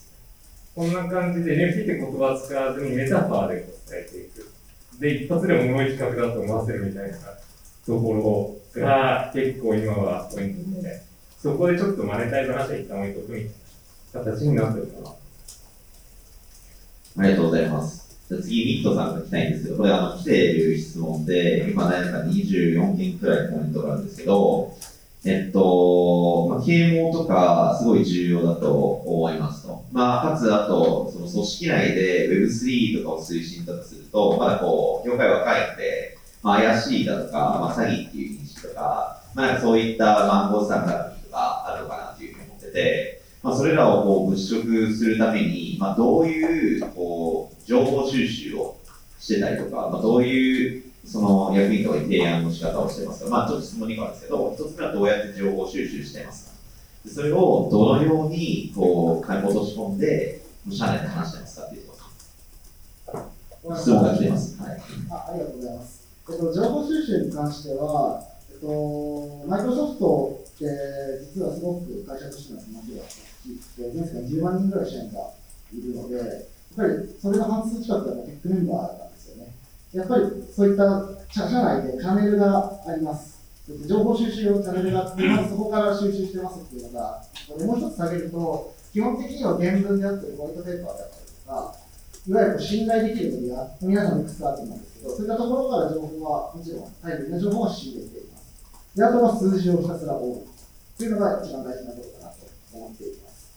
[0.74, 3.66] こんな感じで NFT って言葉を使わずにメタファーで伝
[4.06, 4.52] えていく。
[5.00, 7.18] で、一発でおもろい企画だと思わせるみたいな
[7.86, 8.12] とこ
[8.74, 11.02] ろが結構今はポイントで、
[11.42, 15.10] そこでちょっとマネタイズ話は一旦置いとくみたいな形になってるかな。
[17.18, 18.16] ありがとうございます。
[18.28, 24.72] じゃあ次、ミットさんが来たいんですけど、これあの来ている質問で、今何か24件くらいコメントがあるんですけど、
[25.24, 29.59] えっと、まあ、啓蒙とかすごい重要だと思いますと。
[29.92, 48.76] まあ、かつ、あと、その組織内で Web3 とかを推進だとすると、まだこう、業界若いので、まあ、怪しいだとか、まあ、詐欺っていう認識とか、まあ、そういった暗号資産からとかあるのかなというふうに思ってて、まあ、それらをこう物色するために、まあ、どういうこう情報収集を
[49.18, 56.49] してたりとか、まあ、どういうその役員とかに提案の仕方をしてますか、まあ、ちょっと質問に変わるんですけど、一つ目はどうやって情報収集してますか。
[57.06, 62.00] それをどのようにこう金落とし込んで、社内で話してますかっていうこと
[63.76, 64.62] 質問が来てます。
[64.62, 66.08] はい、あありがとうございます。
[66.30, 70.64] えっと、情報収集に関しては、えっと、マイクロソフトって
[71.34, 75.30] 実はすごく会社としての規模が大きくて、全世10万人ぐらい社員が
[75.72, 76.26] いるので、やっ
[76.76, 79.54] ぱりそれの半数近くがテックメンバーなんですよね。
[79.92, 83.39] やっぱりそういった社社内でチャンネルがあります。
[83.86, 91.74] 情報収集用チャンネルがあって、まずそこから収集してますっていうのが、これもう一つ下げると、基本的には原文であったり、ホワイトペーパーであったりとか、
[92.26, 98.96] いわゆる信頼できるメディア、皆さんいくつかあると思うんですけど、そういったところから情報は、もちろん、タイムリーな情報は仕入れています。
[98.96, 100.42] で、あとは数字をひたすら追う
[100.98, 103.50] というのが一番大事なとことかなと思っています。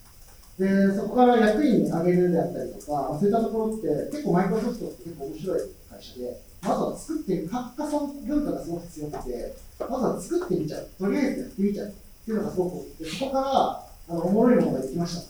[0.59, 11.91] で、そこから役員に上げるであったりとか、そういったところって、結構マイクロソフトって結構面白い会社で、まずは作ってみる、カッカ文化がすごく強くて、まずは作ってみちゃう、とりあえずやってみちゃうっ
[12.25, 15.21] ていうのがすごく多くて、そこからあのおもろいものができました。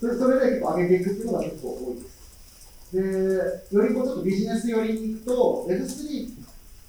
[0.00, 2.20] それそれで結構上げていくっていうのが結構多いです。
[3.70, 6.30] で、よりこうちょっとビジネス寄りに行くと、Web3、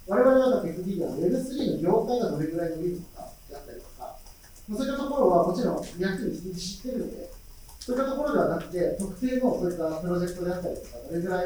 [0.07, 4.15] 我々はテック企業の Web3 の業界がどれぐらい伸びるのかであったりとか、
[4.69, 7.29] そういったところはもちろん役に知ってるので、
[7.79, 11.45] そういったところではなくて、特定のそういったプロジェクトであったりとか、どれぐらい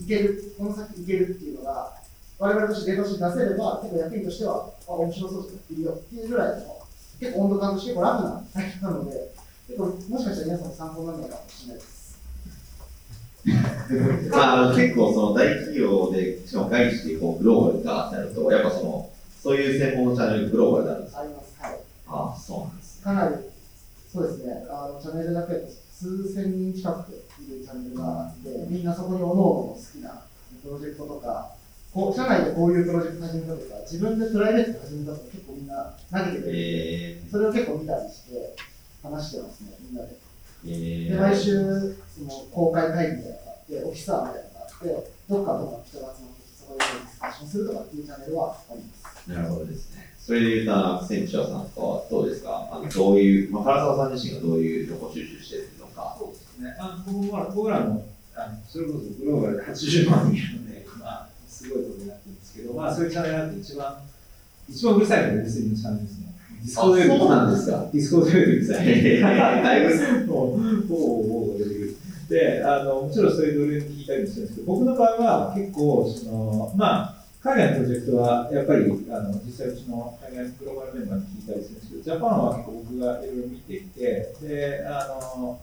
[0.00, 1.92] いける、この先いけるっていうのが、
[2.38, 6.76] 我々としてデータとして出せれば、結構役員としては、あ、面白そうじゃん、いるよっていうぐらいの、
[7.20, 9.30] 結構温度感として結構ラフな体験なので、
[9.68, 12.00] 結構もしかしたら皆さんも参考になるのかもしれないです。
[14.30, 19.10] まあ、結構その大企業で、しかも外資でこうグローバルかってなると、やっぱその、
[19.42, 21.20] そういう専門のチャンネルグローバルなんですか？
[21.20, 21.54] あります。
[21.60, 21.78] はい。
[22.08, 23.00] ああ、そうなんです。
[23.02, 23.34] かなり、
[24.12, 25.68] そうですね、あのチャンネルだけで
[26.00, 30.22] 数千人近くいるチャンネルがあって、みんなそこにおのおの好きな
[30.62, 31.52] プロジェクトとか、
[31.92, 38.56] こう社内でこういうプロジェクト始めたとか、自分でプライベートで始めたとか、結構みんな投げてくれて、えそれを結構見たりして、
[39.02, 40.16] 話してますね、みんなで。
[40.64, 41.52] ー、えで、ー、毎週、
[42.16, 49.28] その公開会議みたいなのがあって、オフィサーみたいなのがあって、どっかとか人が集まってそこでディスカッションするとかっていうチャンネルはあります。
[49.28, 50.08] なるほどですね。
[50.20, 50.66] それで言う
[51.00, 52.68] と、センチュアさんとかはどうですか？
[52.70, 55.79] あのどういう、まあ、唐沢さん自身がどういう情報収集してるのか？
[56.18, 56.76] そうですね。
[56.78, 63.96] あの僕は僕らもあのそれこそグローバルで80万人いるので、まあ、すごいことになってるんですけど、まあ、そういうチャンネルがあって一番、
[64.68, 66.26] 一番うるさいのが Web3 のチャンネルですね。
[66.62, 67.90] ディスコードよりそうなんですか。
[67.92, 68.88] ディスコードよりうるさい。
[68.88, 71.96] えー、だいぶ、もう、もう、もう出てくる。
[72.28, 85.58] で、あの、もちろんそういうドルに聞いたりもしてるんですけど、僕の場合は結構、その、まあ、海外のプロジェクトは、やっぱり、あの、実際うちの海外のグローバルメンバーに聞いたりするんですけど、ジャパンは結構僕がいろいろ見ていて、で、あの、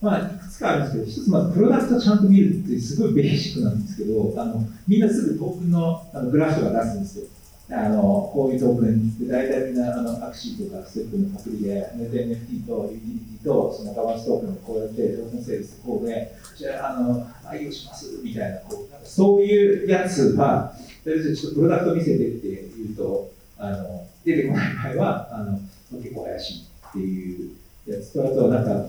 [0.00, 7.26] まあ、いくつかあるんですけど、一つまずプロダクトちゃんと見るってすごいベーシックなんですけど、あの、みんなすぐトークンのあのグラフとか出すんですよ。
[7.68, 25.58] あの、こういうトークンで、大体みんな、あの、アクシーとかステップのパクリで、NFT とユーティリティと、そのガバナンストークンをこうやって、トークンセールスこうで、じゃあ、あの、愛用します、みたいな、こう、なんかそういうやつは、とりあえずちょっとプロダクト見せてって言うと、あの、出てこない場合は、あの、
[26.00, 27.50] 結構怪しいっていう
[27.86, 28.86] やつと、あとはなんか、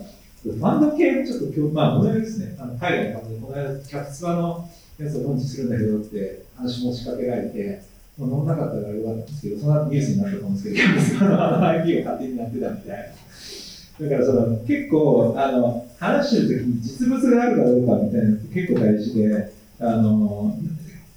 [0.52, 7.82] ファンド系もちょっと今日、まあ、この間ですね、あの海外のファンドで、この間、キャプツバのやつをローンチするんだけどって話持ちかけられて、
[8.18, 14.06] もう乗んなかったからよかったんですけど、その後ニュースになったと思うんですけど、キャプツバの IP を勝手になってたみたいな。
[14.06, 20.56] だからその結構あの話してるときに実物があるかどうかみたいなのって結構大事で、あの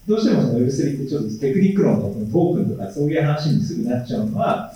[0.07, 4.73] どうしてもその Web3 ってちょっとテクニック論のトークンとかそういう話にすぐなっちゃうのは、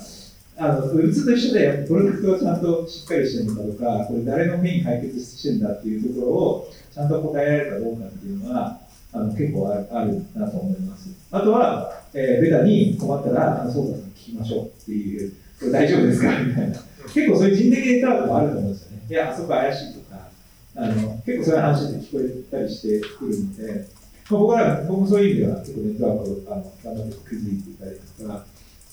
[0.58, 8.80] あの Web2 と一緒で、プロダクトがちゃんとしっかりしてるのかとか、これ誰のペイン解決してるんだっていうところをちゃんと答えられるかどうかっていうのは、
[9.12, 11.08] あの結構あるあるなと思います。
[11.30, 16.38] あとは、えーベタに困ったら、あの、そうだ聞きましょうっていう、これ大丈夫ですか？
[16.42, 16.78] みたいな。
[17.12, 19.02] 結構そういう人的ネットワークもあると思うんですよね。
[19.08, 20.28] いや、あそこ怪しいとか、
[20.76, 23.86] あの結構そういう話って聞こえたりしてくるので、
[24.30, 28.44] まあ、僕ら、僕もそういう意味では結構ネットワークをあの頑張って築いていたりとか、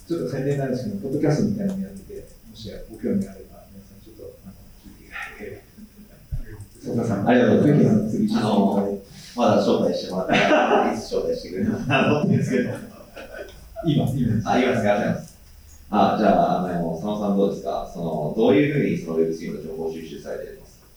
[0.08, 5.74] ちょっと宣伝なんですけど、ポッドキャストみたいなのやってて、もしご興味があれば、皆さんちょっとあの聞いていただければ。
[6.84, 8.18] そうかさん、ありがとうございます。
[8.18, 9.00] ぜひあの、
[9.36, 12.52] まだ招待してもらったら、いつ招待してくれるのかなと思ってるんです。
[12.52, 12.70] けど。
[13.86, 14.44] 今、今、あ、います。
[14.44, 15.38] か、ありがとうございます。
[15.90, 17.64] あ、じゃあ、あの、佐野さんどうです。
[17.64, 20.80] かその、どういうふうにその Web3 の情報収集されています。
[20.80, 20.88] か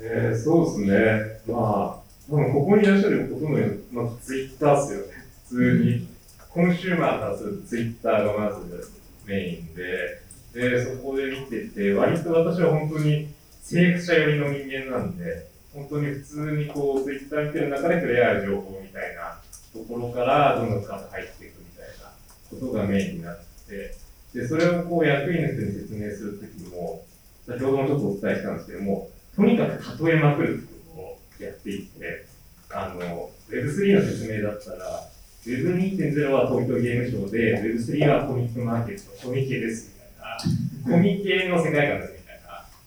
[0.00, 1.48] えー、そうです。
[1.48, 1.54] ね。
[1.54, 3.58] まあ、多分ここにいらっしゃるほとんど、
[3.90, 4.92] まあ、ツイッターです。
[4.92, 5.06] よね。
[5.48, 6.17] 普通に。
[6.58, 8.90] コンシューマーからするとツイッターがまず
[9.26, 13.28] メインで、で、そこで見てて、割と私は本当に
[13.62, 19.40] 征服者寄りの人間なんで、本当に普通にこう、ツイッター見てる中で触れ合う情報みたいな
[19.72, 22.10] ところから、どんどん深く入っていくみたいな
[22.50, 23.94] ことがメインになって
[24.32, 27.04] て、で、それをこう、役員の人に説明するときも、
[27.46, 32.26] 先ほどもちょっとお伝えしたんですけども、とにかく例えまくるってことをやっていって、
[32.70, 35.07] あの、Web3 の説明だったら、
[35.48, 42.40] Web2.0 は東京ゲームショウで、Web3 はコミックマーケット、コミケですみたいな、コミケの世界観ですみたい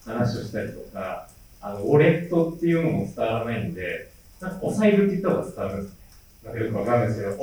[0.05, 1.27] な話をしたりとか、
[1.59, 5.99] あの、ウォレットっていうのも伝わらないんで、なんかお財布って言った方が伝わるんですね。
[6.43, 7.35] なんかよくわかんないですけど、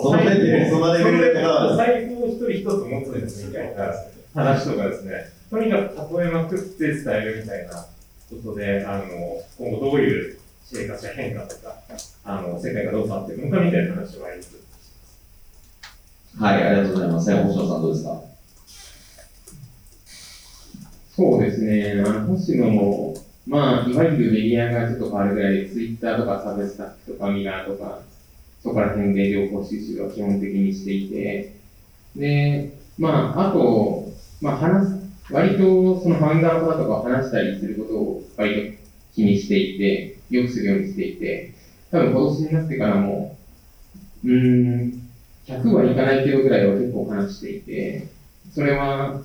[1.72, 3.94] お財布を一人一つ持つですみたいな
[4.34, 5.12] 話とかですね、
[5.50, 9.04] とにかく例えまくって伝えるみたいなことで、あの、
[9.58, 11.74] 今後どういう生活や変化とか、
[12.22, 14.67] あの、世界がどう変わっていくのかみたいな話を毎日
[16.38, 17.34] はい、ありがとうございます。
[17.34, 18.22] 星野さんどうですか？
[21.16, 23.14] そうですね、あの星野も、
[23.44, 28.02] まあ、いわゆるメディアがちょっと変わるぐらいで、ツイッターとかサブスタックとかミラーとか、
[28.62, 31.56] そこら辺で情報収集を基本的にしていて、
[32.14, 34.08] で、まあ、あと、
[34.40, 34.94] まあ、話す、
[35.32, 41.52] 割とそのファウンダーの方とか話したりすることを割と気にしていて、よくするようにしていて、
[41.90, 43.36] 多分今年になってからも、
[44.24, 45.07] うん、
[45.48, 48.06] 100はいかないけどぐらいは結構話していて、
[48.52, 49.20] それは、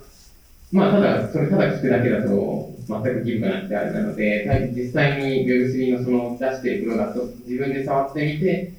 [0.71, 8.73] まあ、ただ、それただ聞くだけだと、全く義務がなくてあれなので、実際に Web3 のその出しているプロダクト、自分で触ってみて、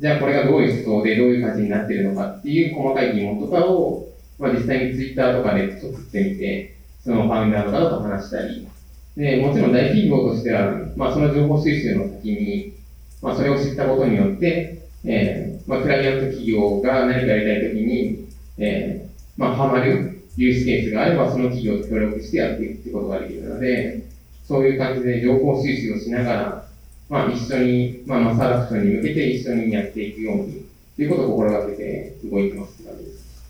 [0.00, 6.74] じゃあこれがどういう思想でどういう価値になってるのかっていう細かい疑問とかを、まあ、実際に Twitter とかで送ってみて、
[7.04, 8.66] そのファウンダーの方と話したり、
[9.16, 12.74] で、もちろん大企業としては、まあ、その情報収集の先に、
[13.22, 24.08] まあ、それを知ったことによって、えー、まあ、クライアント企業が何かやりたいときに、えー、まあ、ハマるユースケースがあれば、その企業と協力してやっていくってことができるので、
[24.46, 26.68] そういう感じで情報収集をしながら、
[27.10, 30.64] まあ、一緒に、まあ、マサーダクションに向けて一緒にやっていくように、
[30.96, 33.44] ということを心がけて動いてますって感じです。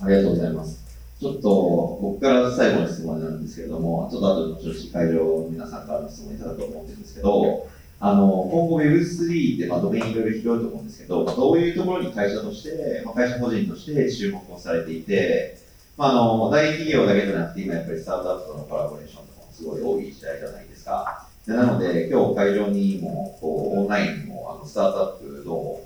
[0.00, 0.86] ありがとうございます。
[1.20, 7.66] ちょっと僕から最後の質問なんですけれども、ちょっと後で後々会場の皆さんからの質問いただくと思うんですけど、
[7.98, 15.58] あの今後 Web3 ってまあドメインいろいろ広いと思うんですけど、まあ、どういうところに会社として、まあ、会社個人として注目をされていて、
[15.96, 21.26] まあ、あの大企業だけじゃなくて、今やっぱりスタートアップとのコラボレーションとかもすごい多い時代じゃないですか。
[21.46, 25.80] なので、今日会場にもこうオンラインにもあのスタートアップの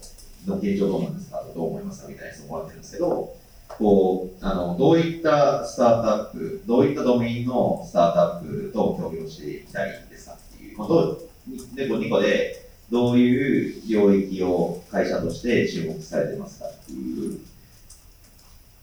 [0.46, 3.36] の現状どうなんですかどう思いますかみたいな質問もらってるんですけど、
[3.68, 11.29] こうあのどういったスタートアップ、どういったドメインのスタートアップと協業していきたいですかっていう、まあ、どう
[11.74, 17.40] でこ2個でどういう領域を会社として注目されてますかっていう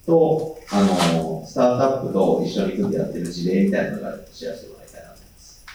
[0.05, 0.81] と、あ
[1.13, 5.65] のスタートアップと一緒に組んでやってる事例みたいなのがシェアしてもらいたいなと思います。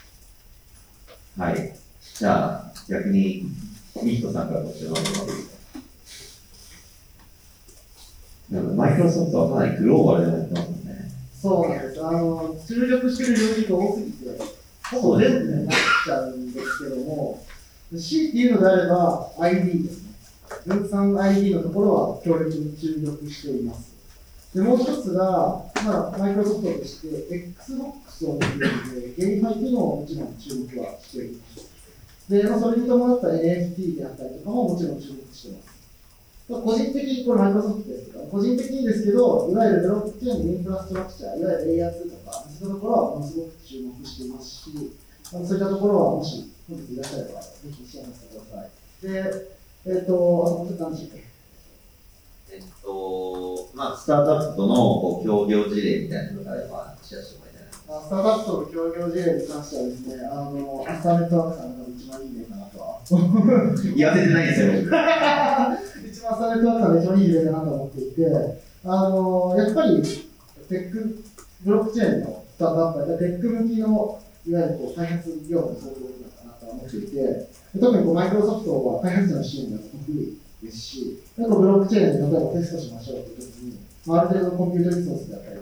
[1.39, 1.79] はい。
[2.19, 3.47] じゃあ、逆に、
[4.03, 5.17] ミヒトさんからご質問をいいです
[5.51, 5.63] か
[8.75, 11.11] マイクロソフトはかなりグローバルでやってますもんね。
[11.35, 12.05] そうなんです。
[12.05, 14.52] あの、注力してる領域が多すぎて、
[14.93, 17.45] ほぼ全部になっちゃうんですけども、
[17.97, 20.13] C っていうのであれば ID ですね。
[20.67, 23.93] 分散 ID のところは強烈に注力しています。
[24.55, 31.73] で、もう一つが、まあ、マイクロソフトとして Xbox を持っているので、ゲームファイっていうのをもちろん注目はしています。
[32.29, 35.72] で、まあ、それに伴った NFT であったりとかももちろん注目しています。
[36.61, 44.93] 個人的に、これマイクロソフトですけど、個人的にですけど、いわゆるブロックチェーンのインフラストラクチャー、いわゆるレイヤー2とか、そういったところはものすごく注目していますし、
[45.29, 48.71] あそういったところはもし本日いらっしゃれば、ぜひシェアさせてください。
[49.03, 49.49] で、
[49.87, 50.13] えっ、ー、と、
[50.47, 51.33] あの、ちょっと何でしたっけ？
[52.53, 57.42] えっと、まあ、スタートアップとのこう協業事例みたいなのがあれば、シェアしてもらいたいな。
[58.01, 63.01] スタートアップとの協業事例に関してはですね、あの、アスターネットワークさんが一番いい例かなとは。
[63.97, 64.73] 言わせてないですよ。
[66.09, 68.27] 一番サネットワークが一番いい例だなと思っていて、
[68.85, 70.03] あのやっぱり
[70.69, 71.23] テック、
[71.65, 85.62] ブロックチェーンのスタートアップはテック向きのいわゆるこう開発業務の総合なのかなと思っていて、特にこうマイクロソフトは開発者の支援が得意ですし、なんかブロックチェーンで例えばテストしましょうという時に、まあ、ある程度コンピュータリソースだったりと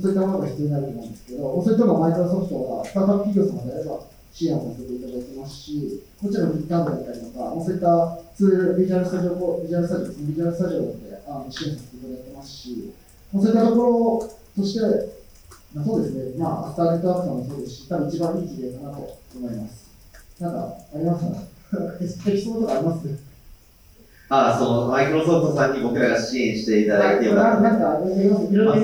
[0.00, 4.00] そういったものが必要になると思うんですけど、そういったのをマイクロソフトがスタートアップ企業様であれば
[4.32, 12.92] 支援をさせていただいてますし、もちろん GitHub だったりとか、そういったツール、ビジュアルスタジオ、ビジュアルスタジオですね、ビジュアルスタジオであの支援させていただいてますし、
[13.32, 14.80] そういったところとして、
[15.74, 19.86] まあ、そうですね、まあ、スターネットワークさんもそうですし、多分一番いい事例かなと思います。
[20.40, 21.40] なんか、ありますか？
[22.30, 23.08] 適当とかあります？
[24.28, 27.62] ああ、そのマイクロソフトさんに僕らが支援していただいてよかった。
[27.64, 28.74] ま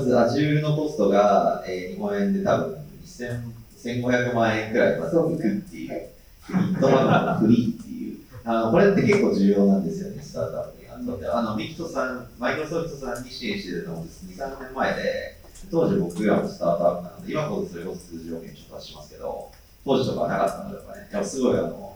[0.00, 6.08] ず、まず、Azure のコストが、えー、日本円で多分1500万円くらいまでいくっていう、
[6.48, 10.82] ットマグのフリーっていう、あのこれって結構重要なんですよね、スタートアップに。
[11.26, 15.36] あのミキトさん、マイクロソフトさんに支援してるのも2、3年前で、
[15.70, 19.50] 当時僕らもスタートアップなので、今こそそれこそ通常件ちょっとはしますけど、
[19.84, 21.91] 当時とかはなかったので、ね、やっぱすごいあの、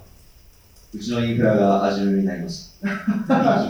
[0.95, 2.89] うちのインフラが味になりました。
[3.29, 3.69] あ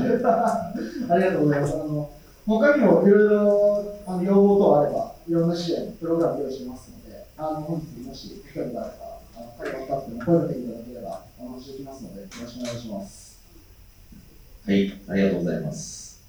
[1.19, 1.75] りがとうございます。
[1.75, 2.11] あの
[2.47, 13.39] 他にもいろいろあの要望等あれば、いろんな支援、プログラム用意しますので、あの本日もし機会があれば、あの会話スタッフに声をかけていただければお話できますので、よろしくお願いします。
[14.67, 16.21] はい、ありがとうございます。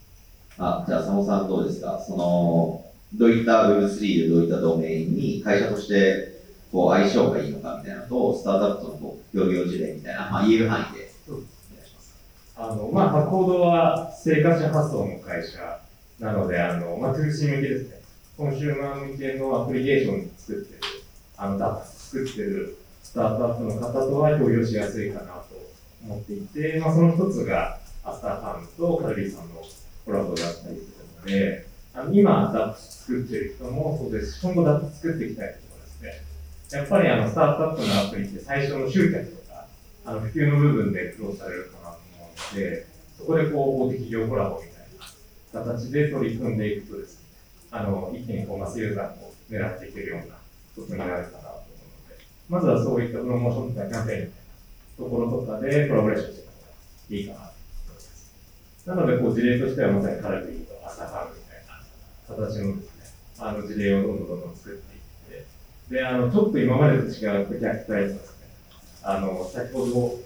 [0.58, 2.04] あじゃあ、佐野さんどうですか？
[2.08, 2.84] その、
[3.14, 6.37] どういった Web3 でどういったドメインに会社として
[6.72, 12.16] こう相性がいいのかみたいなと、スタートアップとのこう協業事例みたいな、まあ、言える範囲でお願いします。
[12.56, 15.80] あの、まあ、ハコードは生活者発想の会社
[16.20, 18.02] なので、あの、まあ、2C 向けですね。
[18.38, 20.80] コンシューマー向けのアプリケーション作ってる、
[21.38, 25.56] あの、ダップ作ってるスタートアップの方とは共有しやすいかなと
[26.04, 29.62] 思っていて、まあ、その一つが、アスターファンとカルビーさんの
[30.06, 30.88] コラボだったりする
[31.20, 35.56] ので、あの今、ダップ作ってる人もそうですし、今後ダップ作っていきたい。
[36.72, 39.68] やっぱりあのスタートアップのアプリって最初の集客とか、
[40.06, 42.86] あの普及の部分で苦労されるかなと思うので、
[43.18, 44.78] そこでこう大手企業コラボみたい
[45.54, 47.28] な形で取り組んでいくとですね、
[47.72, 50.36] あの一気にこうマスユーザーを狙っていけるような
[50.76, 54.44] 一つになるかなと思うので、まずはそういったプロモーションとかキャンペーンみたい
[55.00, 56.68] なところとかでコラボレーションしていくのが
[57.10, 58.34] いいかなと思います。
[58.86, 61.80] なので、こう事例としてはまさにカラクリと朝ハムみたいな
[62.28, 63.06] 形のですね、
[63.40, 64.87] あの事例をどんどんどんどん作って、
[65.90, 68.48] で、あの、ちょっと今までと違う顧客体験ですね、
[69.04, 70.20] あの、先ほど、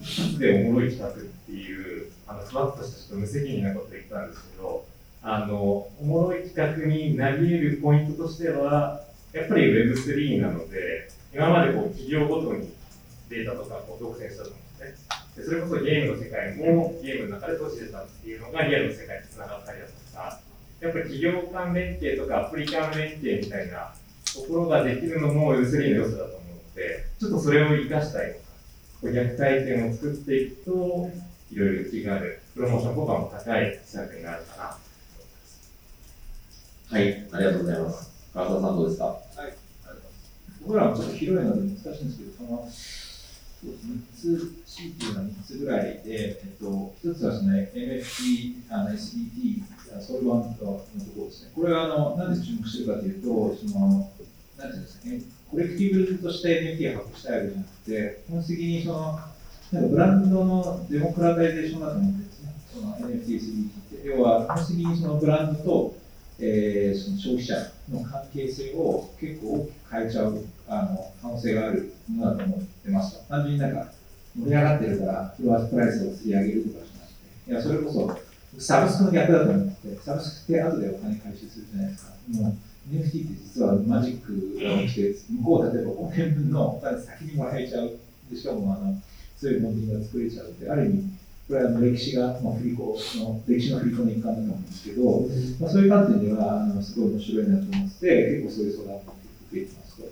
[0.00, 4.84] 一つでおもろい企画っていう、あの、ふわっとしたちょっと無責任なこと言ったんですけど、
[5.22, 9.02] あの、おもろい企画になり得るポイントとしては、
[9.32, 12.72] やっぱり Web3 なので、今までこう企業ごとに
[13.28, 15.18] データとかこう独占したと思うんですね。
[15.36, 20.40] でそれこそゲームの世界もゲームの中で投資してたっていうのがリアルの世界につながったりだとか、
[20.80, 23.92] やっぱり企業間連携とかアプリ間連携みたいな
[24.42, 28.44] ところができるのも Web3 の良さだと思うので、ちょっとそれを活かしたいとか、
[29.02, 31.10] 顧客体験を作っていくと、
[31.52, 36.92] いろいろ気がある、プロモーション効果も高い施策になるかなと思います。
[36.94, 38.10] はい、ありがとうございます。
[38.34, 39.18] 川沢さんどうですか？
[40.66, 47.72] 僕らはちょっと広いので難しいんですけど、そのそうですね、3つ、C っていうのは3つぐらいで、えっと、1つはですね、
[48.70, 49.62] の SDT、
[50.00, 50.84] ソウルバンドのとこ
[51.18, 51.50] ろですね。
[51.54, 54.10] これはあのなんで注目してるかというと、その、
[54.58, 59.18] なんですね、コレクティブとして NFT を発行したいわけじゃなくて、本質的にその、
[59.72, 62.54] なんかブランドのデモクラタイゼーションだと思ってるんですね。
[62.74, 64.08] その NFT、SDT って。
[64.08, 65.96] 要は、本質的にそのブランドと、
[66.40, 67.54] えーその消費者
[67.90, 73.24] の関係性を結構大きく変えちゃうあの可能性があるものだと思ってました。
[73.24, 73.90] 単純になんか
[74.36, 82.12] 盛り上がってるから、フロアプライスを釣り上げるとかじゃなくて、いや、それこそサブスクの逆だと思って、サブスクって後でお金回収するじゃないですか。
[82.30, 82.54] もう
[82.92, 87.98] NFT って実はマジックが起きて、向こう例えば5年分のお金先にもらえちゃう。
[88.30, 88.94] でしかもあの
[89.38, 91.02] 強いモンディングが作れちゃうって、ある意味、
[91.48, 92.82] これはあの歴史が、まあ、振り子
[93.16, 95.22] の、歴史の振り子の一環だと思うんですけど、
[95.60, 99.12] まあ、そういう観点ではあのすごい面白いなと思ってて、結構そういう相談が増
[99.54, 100.08] えてますと。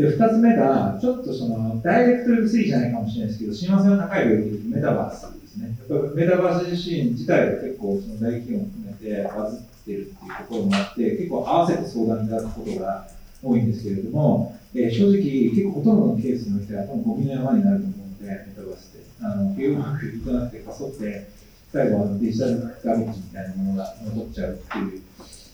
[0.00, 5.76] で、二つ目が、ちょっとその、ダイレクト Web3 じゃないかもしれないですけど、親和性の高い領域でメタバースですね。
[5.90, 9.60] やっぱりメタバース自身自体が結構その大企業も含めてバズっ
[9.90, 13.06] てるっていうところもあって、結構合わせて相談いただくことが
[13.42, 19.04] 多いんですけれども、えー正直、結構ほとんどのケースにおいては、多分ゴミの山になると思うので、メタバースって。
[19.22, 21.28] あの、うまくいかなくて、かそって、
[21.72, 25.02] 最後デジタルガレージみたいなものが残っちゃうっていう、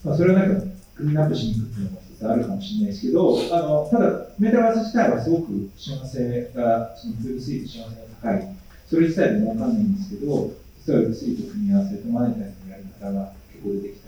[0.05, 0.67] まあ、それはなんか、
[0.97, 8.57] クリーンアップしに行くっていうのも一つあるかもしれないですけど、あのただ、メタバース自体はすごく幸せが、その Web3 と幸せが高い、
[8.89, 10.53] それ自体でもわかんないんですけど、
[10.87, 14.06] 実は Web3 と組み合わせてマネタイズのやり方が結構出てきた、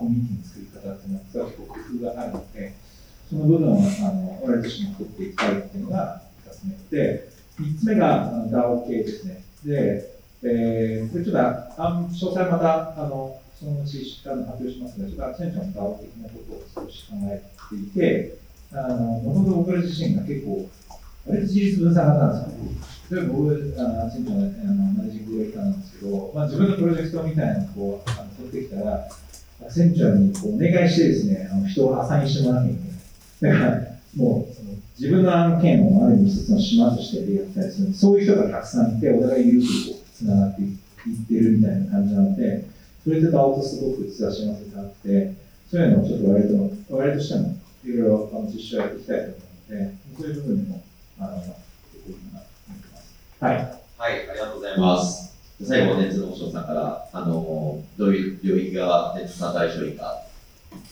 [0.00, 2.72] コミュニティの作り方っていうのは、実は結構工夫があるので、
[3.28, 7.28] その部分をあの我自身も取っていきたいっていうのが2つ目で、
[7.60, 9.44] 3つ目が DAO 系ですね。
[9.62, 16.40] で、えー、これちょっとあ詳細またあのそのうちあの発表しますので、ちょっとアクセンチョンの DAO 的なこ
[16.74, 18.36] とを少し考えていて、
[18.72, 20.66] あのもともと僕ら自身が結構、
[21.26, 23.20] 割と自立分散型なんですよ。
[23.20, 29.08] 例えば僕、あのアクセンチョンのあのマネージングディレクターなんですけど、まあ、自分のプロジェクトみたいなのをこうあの取ってきたら、
[29.62, 32.78] アクセンチュアにお願いしてですね、あの人をアサインしてもらわなきゃい
[33.40, 33.58] けない。
[33.58, 33.80] だから、
[34.16, 40.76] もうその自分の案件をある意味一つの島としてやったりするそういう人がたくさんいて、お互い緩くこうつながっていっ
[41.28, 42.66] てるみたいな感じなので、
[43.04, 45.34] それと青とすごく実は幸せがあって、
[45.70, 49.34] そういうのをちょっと我々と我々としてもいろいろあの実証やっていきたいと思
[49.70, 50.82] うので、そういう部分でも、
[51.20, 51.48] あの、結
[52.04, 53.44] 構いいなと思ってます。
[53.44, 53.54] はい。
[53.54, 55.29] はい、ありがとうございます。
[55.62, 60.22] 最後、熱の星さんから、あの、どういう領域が熱さん対象いか。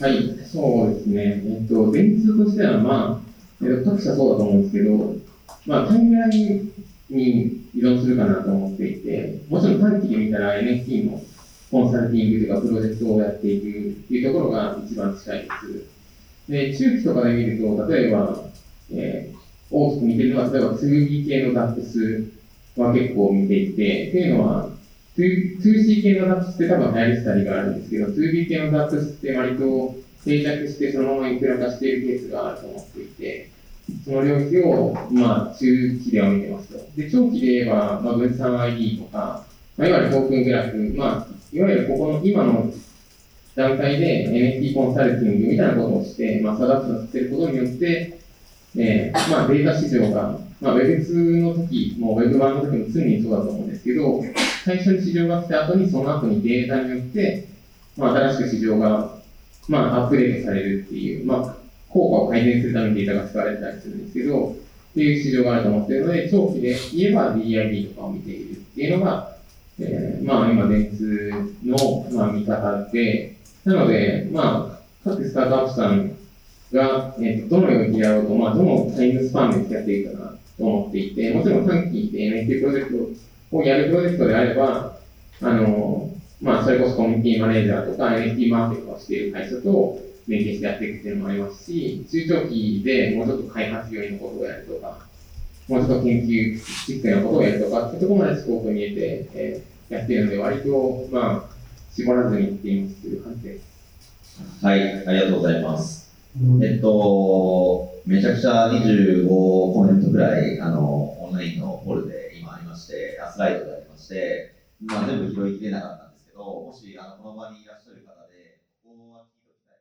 [0.00, 1.42] はい、そうですね。
[1.46, 5.14] えっと、電通としては、まあ、えっと、各社そうだと思うんですけど、
[5.66, 6.72] まあ、タイムライン
[7.08, 11.20] に依存するかなと思っていて、もちろん短期で見たら NFT の
[11.70, 16.50] コンサルティングとかプロジェクトをやっていくっていうところが一番近いです。
[16.50, 18.44] で、中期とかで見ると、例えば、
[18.92, 19.38] えー
[19.70, 22.37] 大きく見てるのは、例えば 2B 系の DAPS
[22.82, 24.70] は結構見ていて、っていうのは、
[25.16, 33.50] 2C 系の DAX って多分流行りしたりがあるんですけど、2B 系の DAX って割と定着してそのままインフラ化しているケースがあると思っていて、
[34.04, 36.78] その領域を、まあ、中期では見てますと。
[36.96, 39.44] で、長期で言えば、まあ、分散 ID とか、
[39.76, 42.70] まあ、いわゆるトークングラフ、まあ、いわゆるここの今の
[43.54, 44.28] 段階で
[44.60, 48.20] NFT コンサルティングみたいなことをして、まあ、サダプションさせることによって、
[48.76, 54.22] えーまあ、データ市場が、まあ、Web2 の時も Web1 の時も常にそうだと思うんですけど、
[54.64, 57.48] 最初に市場が来た後に、その後にデータによって、
[57.96, 59.18] まあ、新しく市場が、
[59.68, 61.56] まあ、アップデートされるっていう、まあ、
[61.88, 69.36] 効果を改善するためにデータが使われたりするんですけど、っていう市場があると思っているので、長期で言えば DID とかを見ているっていうのが、
[69.80, 76.16] えーまあ、今、電通の、まあ、見方で、なので、まあ、各スタートアップさん
[76.72, 83.16] が、えー、とどのようにやろうと、まあ、どのタイムスパンでやっていくかな思っていて、もちろん短期で NFT プロジェク
[83.50, 84.98] トをやるプロジェクトであれば、
[85.40, 89.98] あのまあ、それこそコミュニティマネージャーとか NFT マーケットをしている会社と
[90.28, 94.98] 連携してやっていくっていうのもありますし、中長期でもうちょっと開発寄りのことをやるとか、
[95.68, 101.54] もうちょっと研究チックなことをやるとかってところまでスコープ見えて、えー、やってるので、割と、まあ、
[101.94, 104.42] 絞らずにいっていますという感じです。
[104.62, 106.12] はい、ありがとうございます。
[106.62, 110.80] えっと、めちゃくちゃ25コメントぐらい、あの、
[111.22, 119.76] オンラインのホールで今ありまして、あスライドでありまして、まあ、全部拾いきれなかったんですけど、もし、あの、この場にいらっしゃる方で、ここは聞いておきたい。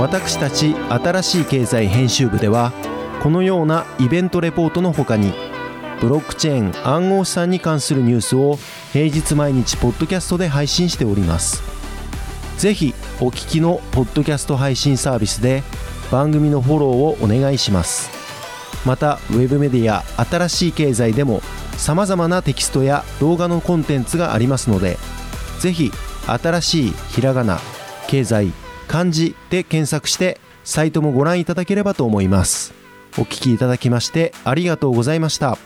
[0.00, 2.72] 私たち新しい経済編集部では
[3.22, 5.32] このようなイベントレポートの他に
[6.00, 8.58] ブロックチェーン暗号資産に関するニュースを
[8.92, 11.62] 平日毎日ポッドキャストで配信しております。
[12.58, 15.62] ぜひお聞きのポッドキャスト配信サービスで
[16.12, 18.10] 番組のフォローをお願いします。
[18.86, 21.40] またウェブメディア新しい経済でも
[21.76, 24.96] さまざまなテキストや動画のコンテンツがありますので
[25.60, 25.90] ぜひ
[26.26, 27.58] 新しいひらがな
[28.06, 28.52] 経済
[28.86, 32.87] 漢字で検索してサイトもご覧いただければと思います。
[33.16, 35.58] お聴きいただきましてありがとうございました。